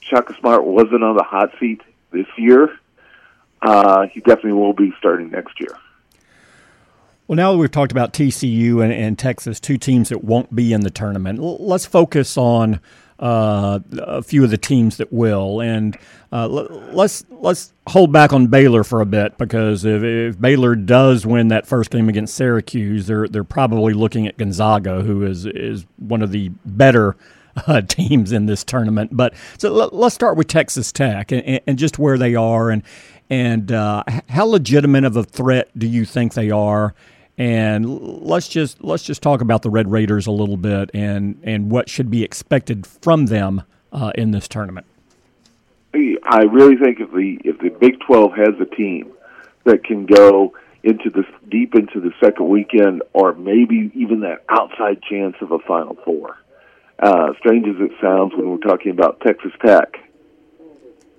Shaka 0.00 0.34
Smart 0.38 0.64
wasn't 0.64 1.02
on 1.02 1.16
the 1.16 1.24
hot 1.24 1.52
seat 1.58 1.82
this 2.10 2.26
year, 2.36 2.78
uh, 3.62 4.06
he 4.06 4.20
definitely 4.20 4.52
will 4.52 4.72
be 4.72 4.92
starting 4.98 5.30
next 5.30 5.60
year. 5.60 5.76
Well, 7.26 7.36
now 7.36 7.52
that 7.52 7.58
we've 7.58 7.70
talked 7.70 7.92
about 7.92 8.14
TCU 8.14 8.82
and, 8.82 8.92
and 8.92 9.18
Texas, 9.18 9.60
two 9.60 9.76
teams 9.76 10.08
that 10.08 10.24
won't 10.24 10.54
be 10.54 10.72
in 10.72 10.80
the 10.80 10.90
tournament, 10.90 11.38
let's 11.40 11.84
focus 11.84 12.38
on 12.38 12.80
uh, 13.18 13.80
a 13.98 14.22
few 14.22 14.44
of 14.44 14.50
the 14.50 14.56
teams 14.56 14.96
that 14.96 15.12
will, 15.12 15.60
and 15.60 15.98
uh, 16.32 16.46
let's 16.46 17.24
let's 17.30 17.72
hold 17.88 18.12
back 18.12 18.32
on 18.32 18.46
Baylor 18.46 18.84
for 18.84 19.00
a 19.00 19.06
bit 19.06 19.36
because 19.38 19.84
if, 19.84 20.02
if, 20.02 20.40
Baylor 20.40 20.76
does 20.76 21.26
win 21.26 21.48
that 21.48 21.66
first 21.66 21.90
game 21.90 22.08
against 22.08 22.34
Syracuse, 22.34 23.06
they're 23.08 23.26
they're 23.26 23.44
probably 23.44 23.92
looking 23.92 24.28
at 24.28 24.36
Gonzaga, 24.36 25.02
who 25.02 25.24
is 25.24 25.46
is 25.46 25.84
one 25.96 26.22
of 26.22 26.30
the 26.30 26.50
better 26.64 27.16
uh, 27.66 27.80
teams 27.82 28.32
in 28.32 28.46
this 28.46 28.64
tournament. 28.64 29.16
But 29.16 29.34
so 29.58 29.72
let, 29.72 29.92
us 29.92 30.14
start 30.14 30.36
with 30.36 30.48
Texas 30.48 30.92
Tech 30.92 31.32
and, 31.32 31.60
and, 31.66 31.78
just 31.78 31.98
where 31.98 32.18
they 32.18 32.34
are, 32.34 32.70
and 32.70 32.82
and 33.30 33.72
uh, 33.72 34.04
how 34.28 34.46
legitimate 34.46 35.04
of 35.04 35.16
a 35.16 35.24
threat 35.24 35.70
do 35.78 35.86
you 35.86 36.04
think 36.04 36.34
they 36.34 36.50
are? 36.50 36.94
and 37.40 37.86
let's 38.20 38.48
just 38.48 38.82
let's 38.82 39.04
just 39.04 39.22
talk 39.22 39.40
about 39.40 39.62
the 39.62 39.70
Red 39.70 39.88
Raiders 39.88 40.26
a 40.26 40.32
little 40.32 40.56
bit 40.56 40.90
and 40.92 41.40
and 41.44 41.70
what 41.70 41.88
should 41.88 42.10
be 42.10 42.24
expected 42.24 42.84
from 42.84 43.26
them 43.26 43.62
uh, 43.92 44.10
in 44.16 44.32
this 44.32 44.48
tournament. 44.48 44.86
I 45.94 46.42
really 46.42 46.76
think 46.76 47.00
if 47.00 47.10
the 47.10 47.38
if 47.44 47.58
the 47.58 47.70
Big 47.70 48.00
Twelve 48.00 48.32
has 48.34 48.54
a 48.60 48.66
team 48.66 49.12
that 49.64 49.84
can 49.84 50.04
go 50.04 50.54
into 50.82 51.10
this 51.10 51.24
deep 51.48 51.74
into 51.74 52.00
the 52.00 52.12
second 52.22 52.48
weekend, 52.48 53.02
or 53.12 53.34
maybe 53.34 53.90
even 53.94 54.20
that 54.20 54.44
outside 54.48 55.02
chance 55.02 55.36
of 55.40 55.52
a 55.52 55.58
Final 55.60 55.96
Four. 56.04 56.36
Uh, 56.98 57.32
strange 57.38 57.66
as 57.68 57.76
it 57.80 57.92
sounds 58.02 58.32
when 58.34 58.50
we're 58.50 58.58
talking 58.58 58.90
about 58.90 59.20
Texas 59.20 59.52
Tech, 59.64 59.96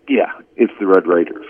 yeah, 0.09 0.33
it's 0.57 0.73
the 0.79 0.87
Red 0.87 1.07
Raiders. 1.07 1.45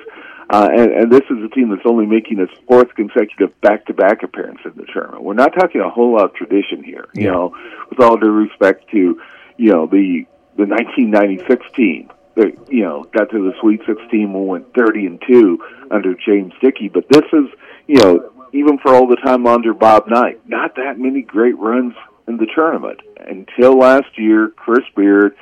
Uh, 0.50 0.68
and, 0.72 0.92
and 0.92 1.12
this 1.12 1.22
is 1.30 1.44
a 1.44 1.50
team 1.50 1.70
that's 1.70 1.86
only 1.86 2.06
making 2.06 2.40
its 2.40 2.52
fourth 2.68 2.94
consecutive 2.96 3.60
back-to-back 3.62 4.24
appearance 4.24 4.60
in 4.66 4.74
the 4.76 4.86
tournament. 4.92 5.24
We're 5.24 5.34
not 5.36 5.54
talking 5.54 5.82
a 5.82 5.90
whole 5.90 6.14
lot 6.14 6.26
of 6.26 6.34
tradition 6.34 6.84
here. 6.84 7.08
You 7.14 7.26
yeah. 7.26 7.32
know, 7.32 7.56
with 7.90 8.00
all 8.00 8.18
due 8.18 8.32
respect 8.32 8.90
to, 8.92 9.22
you 9.58 9.72
know, 9.72 9.86
the 9.86 10.26
the 10.58 10.66
1996 10.66 11.66
team 11.76 12.12
that 12.36 12.58
you 12.70 12.84
know 12.84 13.06
got 13.14 13.30
to 13.30 13.38
the 13.38 13.54
Sweet 13.62 13.82
16 13.86 14.08
and 14.12 14.48
went 14.48 14.74
30 14.74 15.06
and 15.06 15.24
two 15.28 15.60
under 15.92 16.16
James 16.16 16.54
Dickey. 16.62 16.90
But 16.90 17.08
this 17.10 17.26
is, 17.32 17.46
you 17.88 17.98
know, 17.98 18.32
even 18.52 18.80
for 18.80 18.94
all 18.94 19.08
the 19.08 19.18
time 19.18 19.46
under 19.46 19.74
Bob 19.74 20.08
Knight, 20.08 20.42
not 20.48 20.76
that 20.76 20.98
many 20.98 21.22
great 21.22 21.58
runs 21.58 21.94
in 22.30 22.38
the 22.38 22.46
tournament 22.46 23.02
until 23.18 23.78
last 23.78 24.18
year. 24.18 24.50
Chris 24.56 24.86
Beard, 24.96 25.36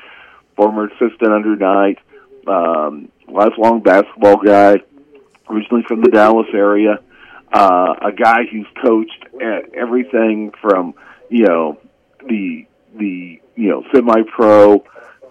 former 0.55 0.87
assistant 0.87 1.31
under 1.31 1.55
Knight, 1.55 1.99
um, 2.47 3.11
lifelong 3.27 3.81
basketball 3.81 4.37
guy 4.37 4.77
originally 5.49 5.83
from 5.83 6.01
the 6.01 6.09
Dallas 6.09 6.47
area, 6.53 6.99
uh, 7.53 7.95
a 8.01 8.11
guy 8.11 8.45
who's 8.49 8.67
coached 8.81 9.25
at 9.41 9.73
everything 9.73 10.51
from 10.61 10.95
you 11.29 11.45
know 11.45 11.77
the 12.27 12.65
the 12.95 13.41
you 13.55 13.69
know 13.69 13.83
semi-pro 13.93 14.83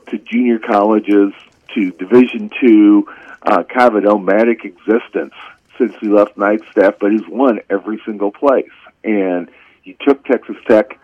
to 0.08 0.18
junior 0.18 0.58
colleges 0.58 1.32
to 1.74 1.90
Division 1.92 2.50
two, 2.60 3.08
uh, 3.42 3.62
kind 3.64 3.88
of 3.88 3.96
a 3.96 4.00
nomadic 4.02 4.64
existence 4.64 5.34
since 5.78 5.94
he 6.00 6.08
left 6.08 6.36
Knight 6.36 6.60
staff, 6.70 6.94
but 7.00 7.12
he's 7.12 7.26
won 7.28 7.60
every 7.68 8.00
single 8.06 8.30
place. 8.30 8.70
And 9.04 9.50
he 9.82 9.96
took 10.00 10.24
Texas 10.24 10.56
Tech 10.66 10.98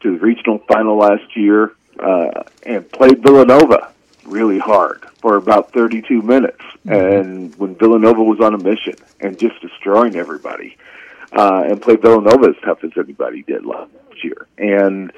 to 0.00 0.12
the 0.12 0.18
regional 0.18 0.58
final 0.68 0.96
last 0.96 1.36
year 1.36 1.74
uh, 1.98 2.44
and 2.64 2.90
played 2.90 3.22
Villanova 3.22 3.92
really 4.24 4.58
hard 4.58 5.04
for 5.20 5.36
about 5.36 5.72
32 5.72 6.22
minutes. 6.22 6.60
Mm-hmm. 6.86 6.92
And 6.92 7.54
when 7.56 7.74
Villanova 7.74 8.22
was 8.22 8.40
on 8.40 8.54
a 8.54 8.58
mission 8.58 8.94
and 9.20 9.38
just 9.38 9.60
destroying 9.60 10.16
everybody, 10.16 10.76
uh, 11.32 11.64
and 11.66 11.80
played 11.80 12.02
Villanova 12.02 12.48
as 12.48 12.56
tough 12.64 12.82
as 12.84 12.90
anybody 12.96 13.42
did 13.42 13.64
last 13.64 13.90
year, 14.22 14.46
and 14.58 15.12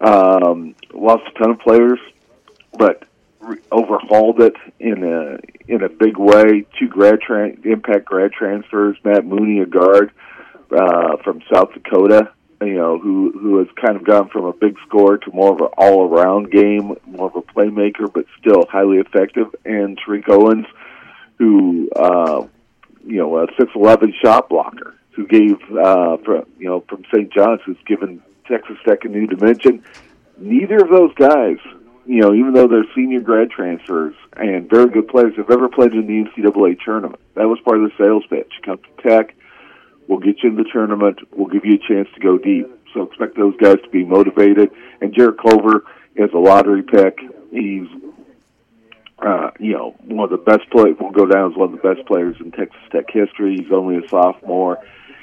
um, 0.00 0.74
lost 0.92 1.24
a 1.28 1.38
ton 1.38 1.50
of 1.50 1.58
players, 1.60 1.98
but 2.78 3.04
re- 3.40 3.58
overhauled 3.70 4.40
it 4.40 4.56
in 4.78 5.04
a 5.04 5.38
in 5.70 5.82
a 5.82 5.88
big 5.88 6.16
way. 6.16 6.64
Two 6.78 6.88
grad 6.88 7.20
tra- 7.20 7.54
impact 7.64 8.06
grad 8.06 8.32
transfers. 8.32 8.96
Matt 9.04 9.26
Mooney, 9.26 9.60
a 9.60 9.66
guard 9.66 10.10
uh, 10.70 11.16
from 11.18 11.42
South 11.52 11.72
Dakota, 11.74 12.32
you 12.60 12.74
know, 12.74 12.98
who 12.98 13.32
who 13.32 13.58
has 13.58 13.68
kind 13.80 13.96
of 13.96 14.04
gone 14.04 14.28
from 14.30 14.44
a 14.44 14.52
big 14.52 14.76
scorer 14.86 15.18
to 15.18 15.30
more 15.32 15.52
of 15.52 15.60
an 15.60 15.68
all 15.76 16.08
around 16.08 16.50
game, 16.50 16.96
more 17.06 17.28
of 17.28 17.36
a 17.36 17.42
playmaker, 17.42 18.12
but 18.12 18.26
still 18.40 18.66
highly 18.68 18.98
effective. 18.98 19.54
And 19.64 19.98
Tariq 20.00 20.28
Owens, 20.28 20.66
who 21.38 21.88
uh, 21.94 22.46
you 23.06 23.18
know, 23.18 23.38
a 23.38 23.46
six 23.58 23.70
eleven 23.74 24.12
shot 24.24 24.48
blocker, 24.48 24.94
who 25.12 25.26
gave 25.26 25.56
uh, 25.70 26.16
from 26.18 26.46
you 26.58 26.68
know 26.68 26.84
from 26.88 27.04
St. 27.14 27.32
John's, 27.32 27.60
who's 27.64 27.78
given 27.86 28.22
Texas 28.46 28.76
Tech 28.86 29.04
a 29.04 29.08
new 29.08 29.26
dimension. 29.26 29.84
Neither 30.36 30.76
of 30.78 30.90
those 30.90 31.12
guys, 31.14 31.58
you 32.06 32.22
know, 32.22 32.34
even 32.34 32.54
though 32.54 32.68
they're 32.68 32.86
senior 32.94 33.20
grad 33.20 33.50
transfers 33.50 34.14
and 34.36 34.68
very 34.68 34.88
good 34.88 35.08
players, 35.08 35.34
have 35.36 35.50
ever 35.50 35.68
played 35.68 35.92
in 35.92 36.06
the 36.06 36.24
NCAA 36.24 36.78
tournament. 36.84 37.20
That 37.34 37.48
was 37.48 37.58
part 37.64 37.78
of 37.78 37.90
the 37.90 38.04
sales 38.04 38.24
pitch. 38.30 38.52
Come 38.64 38.78
to 38.78 39.08
Tech 39.08 39.34
We'll 40.08 40.18
get 40.18 40.42
you 40.42 40.48
in 40.48 40.56
the 40.56 40.64
tournament. 40.72 41.20
We'll 41.32 41.48
give 41.48 41.64
you 41.64 41.74
a 41.74 41.88
chance 41.88 42.08
to 42.14 42.20
go 42.20 42.38
deep. 42.38 42.66
So 42.94 43.02
expect 43.02 43.36
those 43.36 43.54
guys 43.58 43.76
to 43.84 43.90
be 43.90 44.04
motivated. 44.04 44.70
And 45.00 45.14
Jarrett 45.14 45.38
Culver 45.38 45.84
is 46.16 46.30
a 46.34 46.38
lottery 46.38 46.82
pick. 46.82 47.18
He's, 47.50 47.86
uh, 49.18 49.50
you 49.60 49.72
know, 49.74 49.94
one 50.04 50.24
of 50.24 50.30
the 50.30 50.44
best 50.44 50.68
players. 50.70 50.96
Will 50.98 51.10
go 51.10 51.26
down 51.26 51.52
as 51.52 51.56
one 51.56 51.74
of 51.74 51.82
the 51.82 51.94
best 51.94 52.06
players 52.06 52.36
in 52.40 52.50
Texas 52.50 52.80
Tech 52.90 53.04
history. 53.10 53.56
He's 53.56 53.70
only 53.70 53.96
a 53.96 54.08
sophomore. 54.08 54.78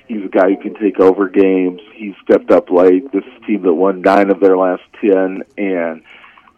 He's 0.08 0.24
a 0.24 0.30
guy 0.30 0.50
who 0.51 0.58
can 0.58 0.75
take 0.75 1.00
over 1.00 1.27
games. 1.30 1.82
He's 1.96 2.13
stepped 2.24 2.51
up 2.51 2.70
late. 2.70 3.12
This 3.12 3.24
is 3.24 3.42
a 3.42 3.46
team 3.48 3.63
that 3.63 3.74
won 3.74 4.01
nine 4.01 4.30
of 4.30 4.39
their 4.39 4.56
last 4.56 4.84
ten, 5.01 5.42
and 5.58 6.04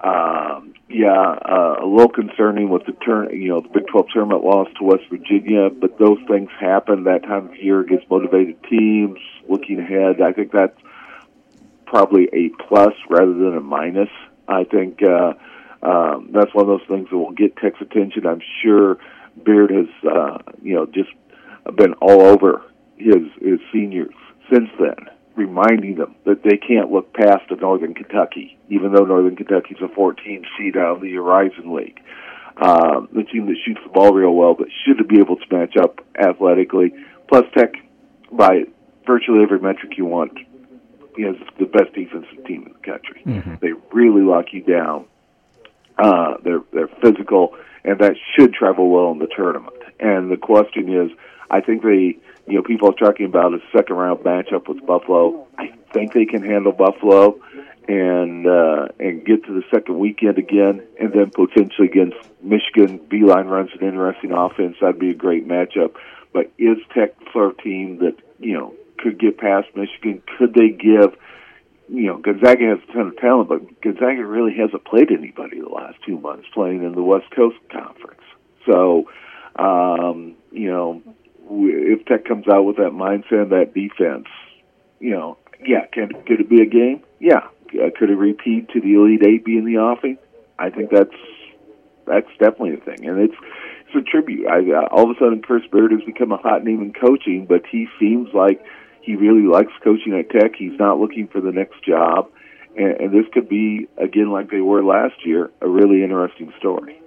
um, 0.01 0.75
yeah, 0.89 1.11
uh, 1.11 1.77
a 1.81 1.85
little 1.85 2.09
concerning 2.09 2.69
with 2.69 2.85
the 2.85 2.93
turn, 2.93 3.29
you 3.39 3.49
know, 3.49 3.61
the 3.61 3.69
Big 3.69 3.87
12 3.87 4.07
tournament 4.13 4.43
loss 4.43 4.67
to 4.77 4.83
West 4.83 5.03
Virginia, 5.09 5.69
but 5.69 5.97
those 5.97 6.19
things 6.27 6.49
happen 6.59 7.05
that 7.05 7.23
time 7.23 7.49
of 7.49 7.55
year 7.55 7.81
against 7.81 8.09
motivated 8.09 8.61
teams. 8.69 9.19
Looking 9.49 9.79
ahead, 9.79 10.21
I 10.21 10.33
think 10.33 10.51
that's 10.51 10.77
probably 11.85 12.29
a 12.31 12.49
plus 12.67 12.93
rather 13.09 13.33
than 13.33 13.57
a 13.57 13.61
minus. 13.61 14.09
I 14.47 14.65
think 14.65 15.01
uh, 15.01 15.33
um, 15.81 16.29
that's 16.31 16.53
one 16.53 16.69
of 16.69 16.79
those 16.79 16.87
things 16.87 17.09
that 17.09 17.17
will 17.17 17.31
get 17.31 17.57
Tech's 17.57 17.81
attention. 17.81 18.27
I'm 18.27 18.41
sure 18.63 18.97
Beard 19.43 19.71
has, 19.71 19.87
uh, 20.09 20.37
you 20.61 20.75
know, 20.75 20.85
just 20.85 21.09
been 21.75 21.93
all 21.95 22.21
over 22.21 22.63
his 22.97 23.23
his 23.41 23.59
seniors 23.71 24.13
since 24.51 24.69
then 24.79 25.16
reminding 25.37 25.95
them 25.95 26.15
that 26.25 26.43
they 26.43 26.57
can't 26.57 26.91
look 26.91 27.13
past 27.13 27.49
a 27.51 27.55
Northern 27.55 27.93
Kentucky, 27.93 28.57
even 28.69 28.91
though 28.91 29.05
Northern 29.05 29.35
Kentucky's 29.35 29.77
a 29.81 29.87
14 29.87 30.45
seed 30.57 30.75
out 30.75 30.97
of 30.97 31.01
the 31.01 31.13
Horizon 31.13 31.73
League. 31.73 32.01
Um, 32.57 33.07
the 33.13 33.23
team 33.23 33.45
that 33.45 33.55
shoots 33.63 33.79
the 33.85 33.93
ball 33.93 34.11
real 34.11 34.33
well, 34.33 34.55
but 34.55 34.67
should 34.83 35.07
be 35.07 35.19
able 35.19 35.35
to 35.35 35.55
match 35.55 35.77
up 35.77 36.03
athletically. 36.19 36.91
Plus, 37.29 37.43
Tech, 37.55 37.73
by 38.31 38.63
virtually 39.05 39.43
every 39.43 39.59
metric 39.59 39.93
you 39.95 40.05
want, 40.05 40.31
is 41.17 41.35
the 41.59 41.65
best 41.65 41.93
defensive 41.93 42.45
team 42.45 42.65
in 42.65 42.73
the 42.73 42.91
country. 42.91 43.21
Mm-hmm. 43.25 43.55
They 43.61 43.73
really 43.91 44.23
lock 44.23 44.45
you 44.53 44.63
down. 44.63 45.05
Uh, 45.99 46.37
they're 46.43 46.61
they're 46.73 46.89
physical, 47.01 47.55
and 47.83 47.99
that 47.99 48.15
should 48.35 48.53
travel 48.53 48.89
well 48.89 49.11
in 49.11 49.19
the 49.19 49.27
tournament. 49.27 49.75
And 49.99 50.31
the 50.31 50.37
question 50.37 50.91
is, 50.91 51.11
I 51.49 51.61
think 51.61 51.83
they 51.83 52.17
you 52.47 52.55
know, 52.55 52.63
people 52.63 52.89
are 52.89 52.93
talking 52.93 53.25
about 53.25 53.53
a 53.53 53.59
second 53.75 53.95
round 53.95 54.19
matchup 54.19 54.67
with 54.67 54.85
Buffalo. 54.85 55.47
I 55.57 55.73
think 55.93 56.13
they 56.13 56.25
can 56.25 56.43
handle 56.43 56.71
Buffalo 56.71 57.39
and 57.87 58.47
uh, 58.47 58.87
and 58.99 59.25
get 59.25 59.45
to 59.45 59.53
the 59.53 59.63
second 59.71 59.99
weekend 59.99 60.37
again, 60.37 60.85
and 60.99 61.13
then 61.13 61.31
potentially 61.31 61.87
against 61.87 62.17
Michigan. 62.41 62.99
Beilein 62.99 63.49
runs 63.49 63.71
an 63.79 63.85
interesting 63.85 64.31
offense. 64.31 64.77
That'd 64.81 64.99
be 64.99 65.11
a 65.11 65.15
great 65.15 65.47
matchup. 65.47 65.95
But 66.33 66.51
is 66.57 66.77
Tech 66.93 67.15
sort 67.33 67.51
of 67.51 67.57
team 67.59 67.99
that 67.99 68.15
you 68.39 68.53
know 68.53 68.73
could 68.97 69.19
get 69.19 69.37
past 69.37 69.67
Michigan? 69.75 70.21
Could 70.37 70.53
they 70.53 70.69
give? 70.69 71.17
You 71.89 72.07
know, 72.07 72.17
Gonzaga 72.17 72.65
has 72.65 72.79
a 72.89 72.93
ton 72.93 73.07
of 73.07 73.17
talent, 73.17 73.47
but 73.47 73.81
Gonzaga 73.81 74.25
really 74.25 74.53
hasn't 74.57 74.83
played 74.83 75.09
anybody 75.09 75.61
the 75.61 75.69
last 75.69 75.97
two 76.05 76.19
months 76.19 76.45
playing 76.53 76.83
in 76.83 76.91
the 76.93 77.01
West 77.01 77.31
Coast 77.33 77.55
Conference. 77.71 78.19
So, 78.65 79.09
um, 79.55 80.35
you 80.51 80.69
know, 80.69 81.01
if 81.49 82.05
Tech 82.05 82.25
comes 82.25 82.47
out 82.47 82.63
with 82.63 82.77
that 82.77 82.91
mindset, 82.91 83.49
that 83.49 83.73
defense, 83.73 84.27
you 84.99 85.11
know, 85.11 85.37
yeah, 85.65 85.85
can 85.91 86.09
could 86.25 86.39
it 86.41 86.49
be 86.49 86.61
a 86.61 86.65
game? 86.65 87.03
Yeah, 87.19 87.47
uh, 87.73 87.89
could 87.97 88.09
it 88.09 88.15
repeat 88.15 88.69
to 88.69 88.81
the 88.81 88.93
Elite 88.95 89.25
Eight 89.25 89.45
be 89.45 89.57
in 89.57 89.65
the 89.65 89.77
offing? 89.77 90.17
I 90.59 90.69
think 90.69 90.89
that's 90.91 91.15
that's 92.05 92.29
definitely 92.39 92.75
a 92.75 92.77
thing, 92.77 93.07
and 93.07 93.19
it's 93.19 93.35
it's 93.87 93.95
a 93.95 94.01
tribute. 94.01 94.47
I, 94.47 94.59
uh, 94.59 94.87
all 94.91 95.09
of 95.09 95.15
a 95.15 95.19
sudden, 95.19 95.41
Chris 95.41 95.63
Beard 95.71 95.91
has 95.91 96.01
become 96.01 96.31
a 96.31 96.37
hot 96.37 96.63
name 96.63 96.81
in 96.81 96.93
coaching, 96.93 97.45
but 97.47 97.63
he 97.69 97.87
seems 97.99 98.29
like 98.33 98.63
he 99.01 99.15
really 99.15 99.47
likes 99.47 99.71
coaching 99.83 100.13
at 100.13 100.29
Tech. 100.29 100.55
He's 100.57 100.77
not 100.79 100.99
looking 100.99 101.27
for 101.27 101.41
the 101.41 101.51
next 101.51 101.83
job, 101.83 102.29
and, 102.75 102.99
and 102.99 103.11
this 103.11 103.31
could 103.33 103.49
be 103.49 103.87
again 103.97 104.31
like 104.31 104.49
they 104.49 104.61
were 104.61 104.83
last 104.83 105.25
year, 105.25 105.51
a 105.61 105.67
really 105.67 106.03
interesting 106.03 106.53
story. 106.59 107.01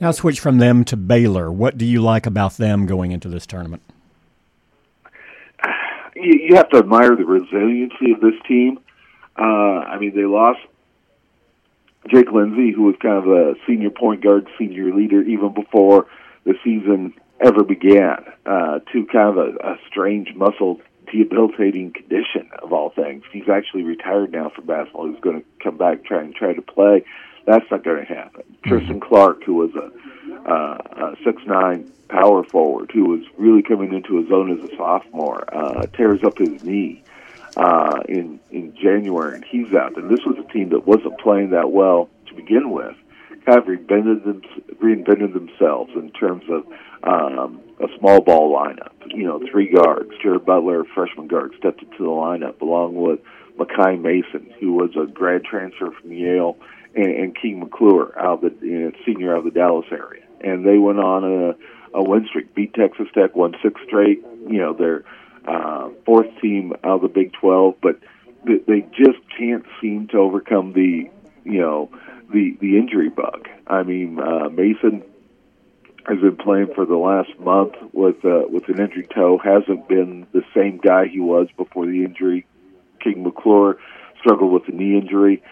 Now 0.00 0.10
switch 0.10 0.40
from 0.40 0.58
them 0.58 0.84
to 0.86 0.96
Baylor. 0.96 1.50
What 1.50 1.78
do 1.78 1.84
you 1.84 2.00
like 2.00 2.26
about 2.26 2.56
them 2.56 2.86
going 2.86 3.12
into 3.12 3.28
this 3.28 3.46
tournament? 3.46 3.82
You, 6.16 6.48
you 6.48 6.56
have 6.56 6.68
to 6.70 6.78
admire 6.78 7.16
the 7.16 7.24
resiliency 7.24 8.12
of 8.12 8.20
this 8.20 8.34
team. 8.46 8.78
Uh, 9.38 9.42
I 9.42 9.98
mean, 9.98 10.14
they 10.14 10.24
lost 10.24 10.60
Jake 12.08 12.30
Lindsey, 12.30 12.72
who 12.72 12.82
was 12.84 12.96
kind 13.00 13.16
of 13.16 13.26
a 13.26 13.54
senior 13.66 13.90
point 13.90 14.22
guard, 14.22 14.48
senior 14.58 14.94
leader, 14.94 15.22
even 15.22 15.54
before 15.54 16.06
the 16.44 16.54
season 16.62 17.14
ever 17.40 17.64
began, 17.64 18.24
uh, 18.46 18.80
to 18.92 19.06
kind 19.06 19.30
of 19.30 19.36
a, 19.38 19.72
a 19.72 19.76
strange 19.88 20.34
muscle 20.34 20.80
debilitating 21.10 21.92
condition 21.92 22.50
of 22.62 22.72
all 22.72 22.90
things. 22.90 23.24
He's 23.32 23.48
actually 23.48 23.82
retired 23.82 24.32
now 24.32 24.50
from 24.54 24.66
basketball. 24.66 25.10
He's 25.10 25.20
going 25.20 25.40
to 25.40 25.46
come 25.62 25.76
back 25.76 26.04
try 26.04 26.22
and 26.22 26.34
try 26.34 26.52
to 26.52 26.62
play. 26.62 27.04
That's 27.46 27.64
not 27.70 27.84
going 27.84 28.06
to 28.06 28.14
happen. 28.14 28.42
Mm-hmm. 28.42 28.68
Tristan 28.68 29.00
Clark, 29.00 29.44
who 29.44 29.54
was 29.54 29.70
a, 29.74 30.50
uh, 30.50 31.12
a 31.12 31.16
six 31.24 31.42
nine 31.46 31.90
power 32.08 32.44
forward, 32.44 32.90
who 32.92 33.06
was 33.06 33.20
really 33.36 33.62
coming 33.62 33.92
into 33.92 34.16
his 34.16 34.30
own 34.30 34.58
as 34.58 34.70
a 34.70 34.76
sophomore, 34.76 35.44
uh, 35.54 35.86
tears 35.96 36.22
up 36.24 36.38
his 36.38 36.62
knee 36.64 37.02
uh, 37.56 38.00
in 38.08 38.40
in 38.50 38.74
January, 38.76 39.34
and 39.36 39.44
he's 39.44 39.72
out. 39.74 39.96
And 39.96 40.10
this 40.10 40.24
was 40.24 40.36
a 40.38 40.52
team 40.52 40.70
that 40.70 40.86
wasn't 40.86 41.18
playing 41.18 41.50
that 41.50 41.70
well 41.70 42.08
to 42.26 42.34
begin 42.34 42.70
with. 42.70 42.96
Kind 43.44 43.58
of 43.58 43.64
reinvented, 43.66 44.24
them, 44.24 44.42
reinvented 44.82 45.34
themselves 45.34 45.92
in 45.94 46.10
terms 46.12 46.44
of 46.48 46.66
um, 47.02 47.60
a 47.78 47.88
small 47.98 48.22
ball 48.22 48.56
lineup. 48.56 48.92
You 49.08 49.24
know, 49.24 49.40
three 49.50 49.68
guards. 49.68 50.10
Jared 50.22 50.46
Butler, 50.46 50.84
freshman 50.94 51.28
guard, 51.28 51.54
stepped 51.58 51.82
into 51.82 51.98
the 51.98 52.04
lineup 52.04 52.62
along 52.62 52.94
with 52.94 53.20
Makai 53.58 54.00
Mason, 54.00 54.50
who 54.58 54.72
was 54.72 54.90
a 54.96 55.06
grad 55.06 55.44
transfer 55.44 55.90
from 55.90 56.12
Yale, 56.12 56.56
and, 56.96 57.06
and 57.06 57.36
King 57.36 57.60
McClure, 57.60 58.18
out 58.18 58.44
of 58.44 58.60
the 58.60 58.66
you 58.66 58.78
know, 58.80 58.92
senior 59.04 59.34
out 59.34 59.38
of 59.38 59.44
the 59.44 59.50
Dallas 59.50 59.86
area. 59.90 60.22
And 60.40 60.66
they 60.66 60.78
went 60.78 60.98
on 60.98 61.24
a, 61.24 61.98
a 61.98 62.02
win 62.02 62.26
streak, 62.28 62.54
beat 62.54 62.74
Texas 62.74 63.06
Tech, 63.14 63.34
won 63.34 63.54
six 63.62 63.80
straight. 63.86 64.24
You 64.48 64.58
know, 64.58 64.72
they're 64.74 65.04
uh, 65.46 65.90
fourth 66.04 66.28
team 66.40 66.72
out 66.84 66.96
of 66.96 67.02
the 67.02 67.08
Big 67.08 67.32
12, 67.32 67.76
but 67.82 67.98
they 68.44 68.86
just 68.92 69.18
can't 69.36 69.64
seem 69.80 70.08
to 70.08 70.18
overcome 70.18 70.72
the, 70.72 71.10
you 71.44 71.60
know, 71.60 71.90
the 72.32 72.56
the 72.60 72.78
injury 72.78 73.08
bug. 73.08 73.48
I 73.66 73.82
mean, 73.82 74.18
uh, 74.18 74.48
Mason 74.50 75.02
has 76.06 76.20
been 76.20 76.36
playing 76.36 76.68
for 76.74 76.84
the 76.84 76.96
last 76.96 77.38
month 77.38 77.74
with 77.92 78.24
uh, 78.24 78.42
with 78.48 78.68
an 78.68 78.80
injured 78.80 79.10
toe. 79.14 79.38
Hasn't 79.42 79.88
been 79.88 80.26
the 80.32 80.42
same 80.54 80.78
guy 80.78 81.06
he 81.06 81.20
was 81.20 81.48
before 81.56 81.86
the 81.86 82.04
injury. 82.04 82.46
King 83.00 83.22
McClure 83.22 83.78
struggled 84.18 84.52
with 84.52 84.68
a 84.68 84.72
knee 84.72 84.98
injury. 84.98 85.42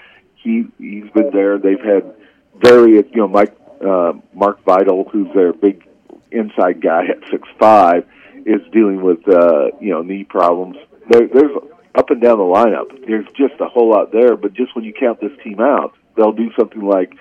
He 0.43 0.67
he's 0.79 1.11
been 1.11 1.31
there. 1.33 1.59
They've 1.59 1.81
had 1.81 2.15
various, 2.57 3.07
you 3.13 3.23
know 3.23 3.29
Mike 3.29 3.57
uh, 3.85 4.13
Mark 4.35 4.65
Vital, 4.65 5.09
who's 5.11 5.29
their 5.35 5.53
big 5.53 5.87
inside 6.31 6.81
guy 6.81 7.07
at 7.07 7.19
six 7.31 7.49
five 7.59 8.07
is 8.45 8.61
dealing 8.73 9.03
with 9.03 9.27
uh, 9.29 9.67
you 9.81 9.91
know 9.91 10.03
knee 10.03 10.25
problems. 10.25 10.77
There, 11.09 11.29
there's 11.29 11.57
up 11.95 12.11
and 12.11 12.21
down 12.21 12.39
the 12.39 12.45
lineup. 12.45 13.07
There's 13.07 13.27
just 13.37 13.61
a 13.61 13.67
whole 13.67 13.91
lot 13.91 14.13
there. 14.13 14.37
But 14.37 14.55
just 14.55 14.75
when 14.75 14.85
you 14.85 14.93
count 14.93 15.21
this 15.21 15.33
team 15.45 15.61
out, 15.61 15.95
they'll 16.17 16.33
do 16.33 16.51
something 16.59 16.83
like, 16.83 17.15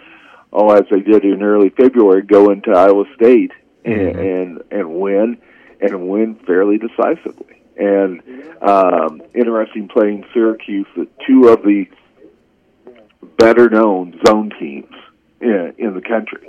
oh, 0.54 0.72
as 0.72 0.86
they 0.90 1.01
did 1.01 1.24
in 1.24 1.44
early 1.44 1.70
February, 1.70 2.22
go 2.22 2.51
into 2.51 2.72
Iowa 2.72 3.06
State 3.16 3.51
and 3.84 3.96
mm-hmm. 3.96 4.20
and, 4.20 4.63
and 4.72 4.96
win 4.96 5.38
and 5.81 6.10
win 6.10 6.36
fairly 6.46 6.77
decisively. 6.77 7.62
And 7.77 8.22
um, 8.62 9.22
interesting 9.34 9.88
playing 9.88 10.25
Syracuse, 10.34 10.88
the 10.96 11.07
two 11.27 11.48
of 11.48 11.64
the 11.64 11.86
better 13.38 13.70
known 13.70 14.20
zone 14.25 14.51
teams 14.60 14.94
in, 15.40 15.74
in 15.77 15.94
the 15.94 16.01
country 16.01 16.48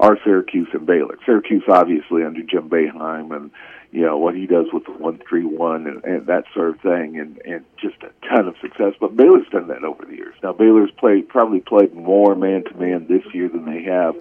are 0.00 0.18
Syracuse 0.24 0.68
and 0.72 0.86
Baylor. 0.86 1.18
Syracuse, 1.24 1.62
obviously, 1.68 2.24
under 2.24 2.42
Jim 2.42 2.68
Boeheim 2.68 3.34
and 3.34 3.50
you 3.92 4.00
know 4.00 4.18
what 4.18 4.34
he 4.34 4.46
does 4.46 4.66
with 4.72 4.84
the 4.86 4.90
one 4.90 5.20
three 5.28 5.44
one 5.44 5.86
and, 6.04 6.26
that 6.26 6.44
sort 6.52 6.70
of 6.70 6.80
thing, 6.80 7.18
and 7.18 7.40
and 7.44 7.64
just 7.80 7.94
a 8.02 8.10
ton 8.26 8.48
of 8.48 8.56
success. 8.60 8.94
But 8.98 9.16
Baylor's 9.16 9.48
done 9.52 9.68
that 9.68 9.84
over 9.84 10.04
the 10.04 10.16
years. 10.16 10.34
Now 10.42 10.52
Baylor's 10.52 10.90
played 10.98 11.28
probably 11.28 11.60
played 11.60 11.94
more 11.94 12.34
man 12.34 12.64
to 12.64 12.74
man 12.74 13.06
this 13.06 13.22
year 13.32 13.48
than 13.48 13.64
they 13.66 13.84
have 13.84 14.16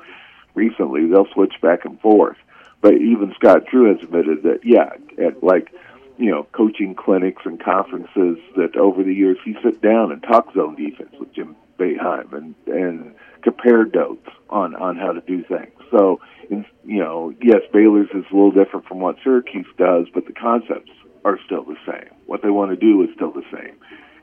recently. 0.53 1.07
They'll 1.07 1.31
switch 1.33 1.55
back 1.59 1.85
and 1.85 1.99
forth. 2.01 2.37
But 2.81 2.93
even 2.93 3.33
Scott 3.33 3.65
Drew 3.65 3.91
has 3.91 4.03
admitted 4.03 4.43
that 4.43 4.59
yeah, 4.63 4.91
at 5.17 5.43
like 5.43 5.73
you 6.17 6.29
know 6.29 6.43
coaching 6.51 6.93
clinics 6.93 7.41
and 7.45 7.59
conferences 7.59 8.37
that 8.55 8.75
over 8.75 9.01
the 9.01 9.13
years 9.13 9.39
he 9.43 9.55
sit 9.63 9.81
down 9.81 10.11
and 10.11 10.21
talk 10.21 10.53
zone 10.53 10.75
defense 10.75 11.15
with 11.19 11.33
Jim 11.33 11.55
Boeheim 11.77 12.33
and 12.33 12.55
and 12.67 13.15
compare 13.41 13.85
notes 13.85 14.27
on 14.49 14.75
on 14.75 14.97
how 14.97 15.11
to 15.11 15.21
do 15.21 15.43
things. 15.43 15.71
So 15.91 16.19
you 16.49 16.99
know, 16.99 17.33
yes, 17.41 17.61
Baylor's 17.71 18.09
is 18.13 18.25
a 18.31 18.35
little 18.35 18.51
different 18.51 18.87
from 18.87 18.99
what 18.99 19.17
Syracuse 19.23 19.67
does, 19.77 20.07
but 20.13 20.25
the 20.25 20.33
concepts 20.33 20.91
are 21.23 21.39
still 21.45 21.63
the 21.63 21.77
same. 21.85 22.09
What 22.25 22.41
they 22.41 22.49
want 22.49 22.71
to 22.71 22.75
do 22.75 23.01
is 23.03 23.09
still 23.15 23.31
the 23.31 23.45
same, 23.51 23.75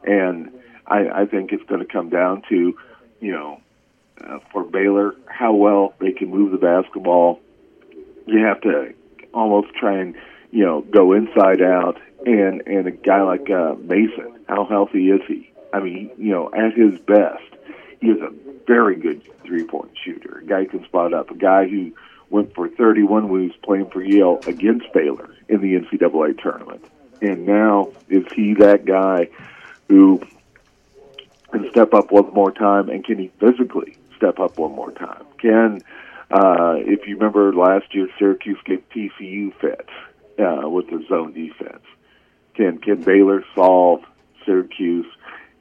and 0.05 0.53
I, 0.87 1.23
I 1.23 1.27
think 1.27 1.53
it's 1.53 1.65
going 1.65 1.81
to 1.81 1.91
come 1.91 2.11
down 2.11 2.43
to, 2.49 2.77
you 3.21 3.33
know, 3.33 3.61
uh, 4.23 4.41
for 4.53 4.65
Baylor 4.65 5.15
how 5.27 5.55
well 5.55 5.95
they 6.01 6.13
can 6.13 6.29
move 6.29 6.53
the 6.53 6.59
basketball. 6.59 7.41
You 8.27 8.45
have 8.45 8.61
to 8.63 8.95
almost 9.33 9.75
try 9.75 9.99
and 9.99 10.15
you 10.51 10.65
know 10.65 10.83
go 10.83 11.13
inside 11.13 11.63
out, 11.63 11.99
and 12.27 12.63
and 12.67 12.87
a 12.87 12.91
guy 12.91 13.23
like 13.23 13.49
uh, 13.51 13.75
Mason, 13.75 14.41
how 14.49 14.67
healthy 14.67 15.11
is 15.11 15.21
he? 15.27 15.50
I 15.73 15.81
mean, 15.81 16.11
you 16.19 16.33
know, 16.33 16.51
at 16.53 16.75
his 16.75 16.99
best, 17.01 17.43
he 18.01 18.09
is 18.09 18.21
a 18.21 18.31
very 18.67 18.97
good 18.97 19.23
three 19.45 19.65
point 19.65 19.91
shooter. 20.03 20.39
A 20.39 20.45
guy 20.45 20.65
can 20.65 20.85
spot 20.85 21.13
up. 21.13 21.31
A 21.31 21.35
guy 21.35 21.69
who 21.69 21.93
went 22.31 22.55
for 22.55 22.69
31 22.69 23.29
when 23.29 23.41
he 23.43 23.47
was 23.49 23.57
playing 23.63 23.91
for 23.91 24.03
Yale 24.03 24.41
against 24.47 24.93
Baylor 24.93 25.35
in 25.49 25.61
the 25.61 25.75
NCAA 25.75 26.41
tournament. 26.41 26.85
And 27.21 27.47
now 27.47 27.93
is 28.09 28.25
he 28.33 28.55
that 28.55 28.85
guy 28.85 29.29
who 29.89 30.23
can 31.51 31.69
step 31.71 31.93
up 31.93 32.11
one 32.13 32.33
more 32.33 32.53
time 32.53 32.89
and 32.89 33.05
can 33.05 33.19
he 33.19 33.31
physically 33.41 33.97
step 34.17 34.39
up 34.39 34.59
one 34.59 34.73
more 34.73 34.93
time? 34.93 35.25
Can 35.39 35.83
uh, 36.31 36.77
if 36.79 37.09
you 37.09 37.17
remember 37.17 37.53
last 37.53 37.93
year, 37.93 38.09
Syracuse 38.19 38.59
gave 38.65 38.89
TCU 38.91 39.53
fits 39.61 39.91
uh, 40.39 40.69
with 40.69 40.89
the 40.89 41.05
zone 41.09 41.33
defense. 41.33 41.83
Can 42.55 42.79
can 42.79 43.03
Baylor 43.03 43.45
solve 43.55 44.05
Syracuse? 44.45 45.07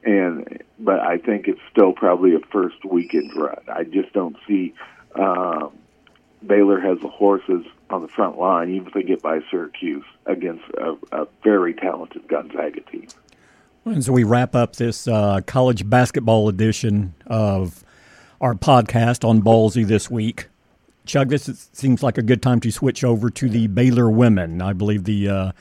And 0.04 0.62
but 0.78 1.00
I 1.00 1.18
think 1.18 1.46
it's 1.46 1.60
still 1.70 1.92
probably 1.92 2.34
a 2.34 2.40
first 2.52 2.84
weekend 2.84 3.36
run. 3.36 3.58
I 3.68 3.84
just 3.84 4.12
don't 4.12 4.36
see 4.48 4.74
um, 5.14 5.72
Baylor 6.46 6.80
has 6.80 6.98
the 7.00 7.08
horses 7.08 7.64
on 7.90 8.02
the 8.02 8.08
front 8.08 8.38
line, 8.38 8.70
even 8.70 8.88
if 8.88 8.94
they 8.94 9.02
get 9.02 9.20
by 9.20 9.40
Syracuse 9.50 10.04
against 10.26 10.64
a, 10.78 10.96
a 11.12 11.26
very 11.42 11.74
talented 11.74 12.26
Gonzaga 12.28 12.80
team. 12.82 13.08
And 13.84 14.04
so 14.04 14.12
we 14.12 14.24
wrap 14.24 14.54
up 14.54 14.76
this 14.76 15.08
uh, 15.08 15.40
college 15.46 15.88
basketball 15.88 16.48
edition 16.48 17.14
of 17.26 17.84
our 18.40 18.54
podcast 18.54 19.28
on 19.28 19.42
Ballzy 19.42 19.86
this 19.86 20.10
week. 20.10 20.48
Chuck, 21.06 21.28
this 21.28 21.68
seems 21.72 22.02
like 22.02 22.18
a 22.18 22.22
good 22.22 22.42
time 22.42 22.60
to 22.60 22.70
switch 22.70 23.02
over 23.04 23.30
to 23.30 23.48
the 23.48 23.66
Baylor 23.66 24.10
women. 24.10 24.62
I 24.62 24.72
believe 24.72 25.04
the 25.04 25.28
uh, 25.28 25.52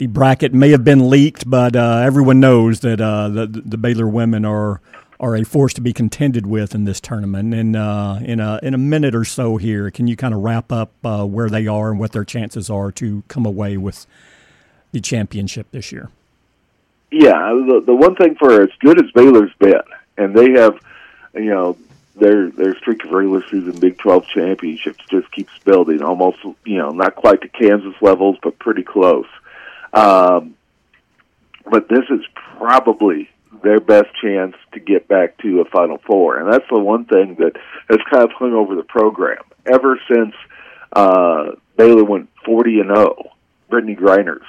the 0.00 0.06
bracket 0.06 0.54
may 0.54 0.70
have 0.70 0.82
been 0.82 1.10
leaked, 1.10 1.48
but 1.48 1.76
uh, 1.76 2.00
everyone 2.02 2.40
knows 2.40 2.80
that 2.80 3.02
uh, 3.02 3.28
the, 3.28 3.46
the 3.46 3.76
Baylor 3.76 4.08
women 4.08 4.46
are 4.46 4.80
are 5.20 5.36
a 5.36 5.44
force 5.44 5.74
to 5.74 5.82
be 5.82 5.92
contended 5.92 6.46
with 6.46 6.74
in 6.74 6.86
this 6.86 7.02
tournament. 7.02 7.52
And 7.52 7.76
uh, 7.76 8.18
in 8.22 8.40
a 8.40 8.58
in 8.62 8.72
a 8.72 8.78
minute 8.78 9.14
or 9.14 9.26
so 9.26 9.58
here, 9.58 9.90
can 9.90 10.06
you 10.06 10.16
kind 10.16 10.32
of 10.32 10.40
wrap 10.40 10.72
up 10.72 10.90
uh, 11.04 11.26
where 11.26 11.50
they 11.50 11.66
are 11.66 11.90
and 11.90 12.00
what 12.00 12.12
their 12.12 12.24
chances 12.24 12.70
are 12.70 12.90
to 12.92 13.22
come 13.28 13.44
away 13.44 13.76
with 13.76 14.06
the 14.92 15.02
championship 15.02 15.66
this 15.70 15.92
year? 15.92 16.08
Yeah, 17.10 17.52
the 17.52 17.82
the 17.84 17.94
one 17.94 18.16
thing 18.16 18.36
for 18.36 18.62
as 18.62 18.70
good 18.78 19.04
as 19.04 19.10
Baylor's 19.10 19.52
been, 19.58 19.82
and 20.16 20.34
they 20.34 20.52
have, 20.52 20.80
you 21.34 21.50
know, 21.50 21.76
their 22.16 22.48
their 22.48 22.74
streak 22.76 23.04
of 23.04 23.10
regular 23.10 23.42
season 23.50 23.78
Big 23.78 23.98
Twelve 23.98 24.24
championships 24.28 25.04
just 25.10 25.30
keeps 25.30 25.52
building. 25.58 26.00
Almost, 26.00 26.38
you 26.64 26.78
know, 26.78 26.88
not 26.88 27.16
quite 27.16 27.42
to 27.42 27.48
Kansas 27.48 28.00
levels, 28.00 28.38
but 28.42 28.58
pretty 28.58 28.82
close. 28.82 29.26
Um, 29.92 30.56
but 31.70 31.88
this 31.88 32.04
is 32.10 32.20
probably 32.56 33.28
their 33.62 33.80
best 33.80 34.08
chance 34.22 34.54
to 34.72 34.80
get 34.80 35.08
back 35.08 35.38
to 35.38 35.60
a 35.60 35.64
Final 35.64 35.98
Four, 36.06 36.38
and 36.38 36.52
that's 36.52 36.64
the 36.70 36.78
one 36.78 37.04
thing 37.04 37.36
that 37.38 37.52
has 37.88 37.98
kind 38.10 38.24
of 38.24 38.30
hung 38.32 38.54
over 38.54 38.74
the 38.74 38.82
program 38.82 39.42
ever 39.66 40.00
since 40.08 40.34
uh, 40.92 41.52
Baylor 41.76 42.04
went 42.04 42.28
forty 42.44 42.80
and 42.80 42.94
zero. 42.94 43.30
Brittany 43.68 43.94
Brittney 43.94 44.00
Griner's 44.00 44.46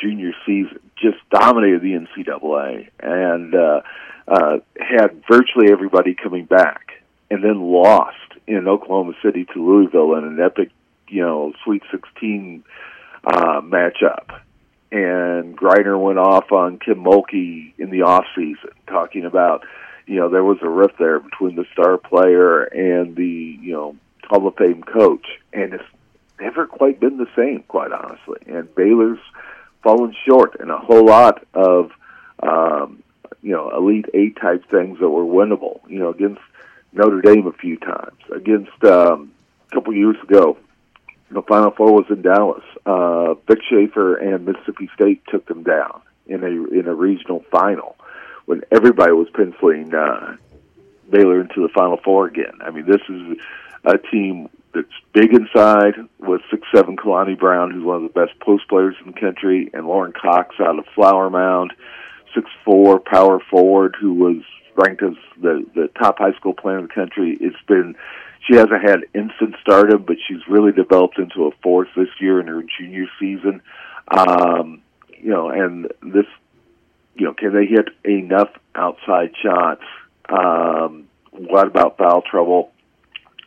junior 0.00 0.32
season 0.44 0.80
just 1.00 1.18
dominated 1.30 1.82
the 1.82 1.92
NCAA 1.92 2.88
and 3.00 3.54
uh, 3.54 3.80
uh, 4.26 4.58
had 4.80 5.22
virtually 5.30 5.70
everybody 5.70 6.14
coming 6.14 6.44
back 6.44 7.02
and 7.30 7.44
then 7.44 7.60
lost 7.60 8.16
in 8.46 8.68
Oklahoma 8.68 9.12
City 9.22 9.46
to 9.52 9.64
Louisville 9.64 10.14
in 10.14 10.24
an 10.24 10.40
epic, 10.40 10.70
you 11.08 11.22
know, 11.22 11.52
Sweet 11.64 11.82
16 11.90 12.64
uh, 13.24 13.60
matchup. 13.60 14.40
And 14.92 15.56
Griner 15.56 16.00
went 16.00 16.18
off 16.18 16.52
on 16.52 16.78
Kim 16.78 17.02
Mulkey 17.02 17.72
in 17.78 17.90
the 17.90 18.02
off 18.02 18.24
season, 18.36 18.70
talking 18.86 19.24
about, 19.24 19.64
you 20.06 20.16
know, 20.16 20.28
there 20.28 20.44
was 20.44 20.58
a 20.62 20.68
rift 20.68 20.98
there 20.98 21.18
between 21.18 21.56
the 21.56 21.64
star 21.72 21.98
player 21.98 22.62
and 22.62 23.16
the, 23.16 23.58
you 23.60 23.72
know, 23.72 23.96
Hall 24.24 24.46
of 24.46 24.56
Fame 24.56 24.82
coach, 24.82 25.26
and 25.52 25.74
it's 25.74 25.84
never 26.40 26.66
quite 26.66 27.00
been 27.00 27.16
the 27.16 27.28
same, 27.36 27.64
quite 27.68 27.92
honestly. 27.92 28.38
And 28.46 28.72
Baylor's 28.74 29.20
fallen 29.82 30.14
short 30.26 30.60
in 30.60 30.70
a 30.70 30.78
whole 30.78 31.04
lot 31.04 31.44
of, 31.54 31.90
um, 32.42 33.02
you 33.42 33.52
know, 33.52 33.70
elite 33.70 34.06
eight 34.14 34.36
type 34.40 34.68
things 34.70 34.98
that 35.00 35.08
were 35.08 35.24
winnable. 35.24 35.80
You 35.88 36.00
know, 36.00 36.10
against 36.10 36.40
Notre 36.92 37.20
Dame 37.20 37.46
a 37.46 37.52
few 37.52 37.76
times, 37.76 38.18
against 38.34 38.84
um, 38.84 39.32
a 39.70 39.74
couple 39.74 39.94
years 39.94 40.16
ago, 40.22 40.56
the 41.30 41.42
Final 41.42 41.70
Four 41.72 41.92
was 41.92 42.06
in 42.08 42.22
Dallas. 42.22 42.64
Uh, 42.84 43.34
Vic 43.48 43.58
Schaefer 43.68 44.16
and 44.16 44.46
Mississippi 44.46 44.88
State 44.94 45.22
took 45.28 45.46
them 45.46 45.62
down 45.62 46.02
in 46.26 46.42
a 46.42 46.78
in 46.78 46.86
a 46.86 46.94
regional 46.94 47.44
final 47.50 47.96
when 48.46 48.62
everybody 48.70 49.12
was 49.12 49.28
penciling 49.34 49.94
uh, 49.94 50.36
Baylor 51.10 51.40
into 51.40 51.62
the 51.62 51.68
Final 51.74 51.98
Four 52.02 52.26
again. 52.26 52.58
I 52.60 52.70
mean, 52.70 52.86
this 52.86 53.02
is 53.08 53.38
a 53.84 53.98
team 53.98 54.48
that's 54.72 54.88
big 55.12 55.32
inside 55.32 55.94
with 56.18 56.42
six 56.50 56.62
seven 56.74 56.96
Kalani 56.96 57.38
Brown, 57.38 57.70
who's 57.70 57.84
one 57.84 57.96
of 57.96 58.02
the 58.02 58.20
best 58.26 58.38
post 58.40 58.68
players 58.68 58.94
in 59.04 59.12
the 59.12 59.20
country, 59.20 59.70
and 59.72 59.86
Lauren 59.86 60.12
Cox 60.12 60.56
out 60.60 60.78
of 60.78 60.84
Flower 60.94 61.30
Mound, 61.30 61.72
six 62.34 62.48
four 62.64 63.00
power 63.00 63.40
forward 63.50 63.96
who 64.00 64.14
was 64.14 64.42
ranked 64.76 65.02
as 65.02 65.14
the 65.40 65.66
the 65.74 65.88
top 65.98 66.18
high 66.18 66.34
school 66.34 66.54
player 66.54 66.78
in 66.78 66.86
the 66.86 66.92
country. 66.92 67.36
It's 67.40 67.56
been 67.66 67.96
she 68.46 68.56
hasn't 68.56 68.82
had 68.82 69.00
instant 69.14 69.56
stardom, 69.60 70.04
but 70.06 70.16
she's 70.26 70.46
really 70.48 70.72
developed 70.72 71.18
into 71.18 71.46
a 71.46 71.50
force 71.62 71.88
this 71.96 72.08
year 72.20 72.40
in 72.40 72.46
her 72.46 72.62
junior 72.78 73.06
season. 73.18 73.60
Um, 74.08 74.82
you 75.18 75.30
know, 75.30 75.50
and 75.50 75.86
this, 76.02 76.26
you 77.14 77.26
know, 77.26 77.34
can 77.34 77.52
they 77.52 77.66
hit 77.66 77.88
enough 78.04 78.50
outside 78.74 79.32
shots? 79.42 79.82
Um, 80.28 81.08
what 81.32 81.66
about 81.66 81.98
foul 81.98 82.22
trouble? 82.22 82.72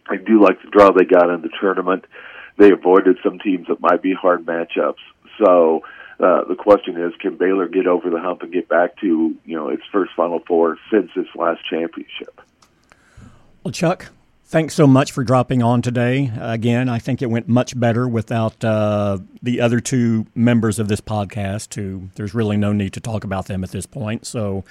I 0.08 0.18
do 0.18 0.42
like 0.42 0.62
the 0.62 0.70
draw 0.70 0.92
they 0.92 1.06
got 1.06 1.30
in 1.30 1.42
the 1.42 1.50
tournament. 1.62 2.06
They 2.58 2.72
avoided 2.72 3.20
some 3.24 3.40
teams 3.40 3.68
that 3.68 3.80
might 3.80 4.02
be 4.02 4.14
hard 4.14 4.46
matchups. 4.46 4.96
So 5.44 5.84
uh, 6.20 6.44
the 6.46 6.56
question 6.56 7.02
is, 7.02 7.14
can 7.22 7.38
Baylor 7.38 7.68
get 7.68 7.88
over 7.88 8.10
the 8.10 8.20
hump 8.20 8.42
and 8.42 8.52
get 8.52 8.68
back 8.68 8.98
to 8.98 9.36
you 9.46 9.56
know 9.56 9.70
its 9.70 9.84
first 9.92 10.12
Final 10.18 10.40
Four 10.46 10.78
since 10.92 11.12
its 11.16 11.30
last 11.36 11.62
championship? 11.70 12.42
Well, 13.64 13.72
Chuck, 13.72 14.08
thanks 14.50 14.74
so 14.74 14.86
much 14.86 15.12
for 15.12 15.24
dropping 15.24 15.64
on 15.64 15.82
today. 15.82 16.32
Again, 16.40 16.90
I 16.90 17.00
think 17.00 17.22
it 17.22 17.28
went 17.28 17.48
much 17.48 17.80
better 17.80 18.08
without 18.08 18.64
uh, 18.66 19.20
the 19.42 19.62
other 19.62 19.80
two 19.80 20.26
members 20.36 20.80
of 20.80 20.88
this 20.88 21.00
podcast. 21.00 21.76
Who 21.76 22.10
there's 22.16 22.34
really 22.34 22.58
no 22.58 22.74
need 22.74 22.94
to 22.94 23.00
talk 23.00 23.24
about 23.24 23.46
them 23.46 23.64
at 23.64 23.72
this 23.72 23.86
point. 23.86 24.26
So. 24.26 24.66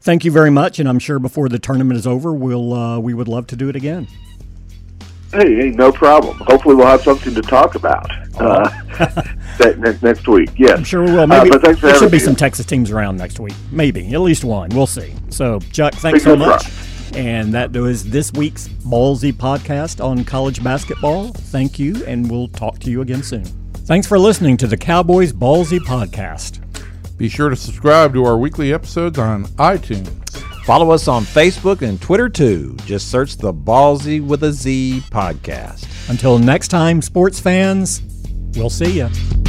Thank 0.00 0.24
you 0.24 0.30
very 0.30 0.50
much, 0.50 0.78
and 0.78 0.88
I'm 0.88 1.00
sure 1.00 1.18
before 1.18 1.48
the 1.48 1.58
tournament 1.58 1.98
is 1.98 2.06
over, 2.06 2.32
we'll 2.32 2.72
uh, 2.72 3.00
we 3.00 3.14
would 3.14 3.26
love 3.26 3.48
to 3.48 3.56
do 3.56 3.68
it 3.68 3.74
again. 3.74 4.06
Hey, 5.32 5.56
hey, 5.56 5.70
no 5.70 5.90
problem. 5.90 6.38
Hopefully, 6.46 6.76
we'll 6.76 6.86
have 6.86 7.02
something 7.02 7.34
to 7.34 7.42
talk 7.42 7.74
about 7.74 8.08
uh, 8.40 8.70
next, 9.76 10.02
next 10.02 10.28
week. 10.28 10.50
Yes, 10.56 10.78
I'm 10.78 10.84
sure 10.84 11.04
we 11.04 11.10
will. 11.10 11.26
Maybe 11.26 11.50
uh, 11.50 11.58
there 11.58 11.96
should 11.96 12.12
be 12.12 12.20
some 12.20 12.36
Texas 12.36 12.64
teams 12.64 12.92
around 12.92 13.16
next 13.16 13.40
week. 13.40 13.54
Maybe 13.72 14.14
at 14.14 14.20
least 14.20 14.44
one. 14.44 14.70
We'll 14.70 14.86
see. 14.86 15.12
So, 15.30 15.58
Chuck, 15.72 15.94
thanks 15.94 16.22
so 16.22 16.36
much. 16.36 16.64
And 17.14 17.52
that 17.54 17.72
was 17.72 18.08
this 18.08 18.32
week's 18.32 18.68
Ballzy 18.68 19.32
podcast 19.32 20.04
on 20.04 20.24
college 20.24 20.62
basketball. 20.62 21.32
Thank 21.32 21.78
you, 21.78 22.04
and 22.06 22.30
we'll 22.30 22.48
talk 22.48 22.78
to 22.80 22.90
you 22.90 23.00
again 23.00 23.22
soon. 23.22 23.44
Thanks 23.74 24.06
for 24.06 24.18
listening 24.18 24.56
to 24.58 24.66
the 24.66 24.76
Cowboys 24.76 25.32
Ballzy 25.32 25.78
podcast. 25.78 26.60
Be 27.16 27.28
sure 27.28 27.48
to 27.48 27.56
subscribe 27.56 28.12
to 28.12 28.24
our 28.24 28.36
weekly 28.36 28.72
episodes 28.72 29.18
on 29.18 29.46
iTunes. 29.56 30.08
Follow 30.64 30.90
us 30.90 31.08
on 31.08 31.24
Facebook 31.24 31.80
and 31.80 32.00
Twitter 32.00 32.28
too. 32.28 32.76
Just 32.84 33.10
search 33.10 33.38
the 33.38 33.52
Ballzy 33.54 34.24
with 34.24 34.44
a 34.44 34.52
Z 34.52 35.02
podcast. 35.10 35.86
Until 36.10 36.38
next 36.38 36.68
time, 36.68 37.00
sports 37.00 37.40
fans, 37.40 38.02
we'll 38.54 38.70
see 38.70 38.98
you. 38.98 39.47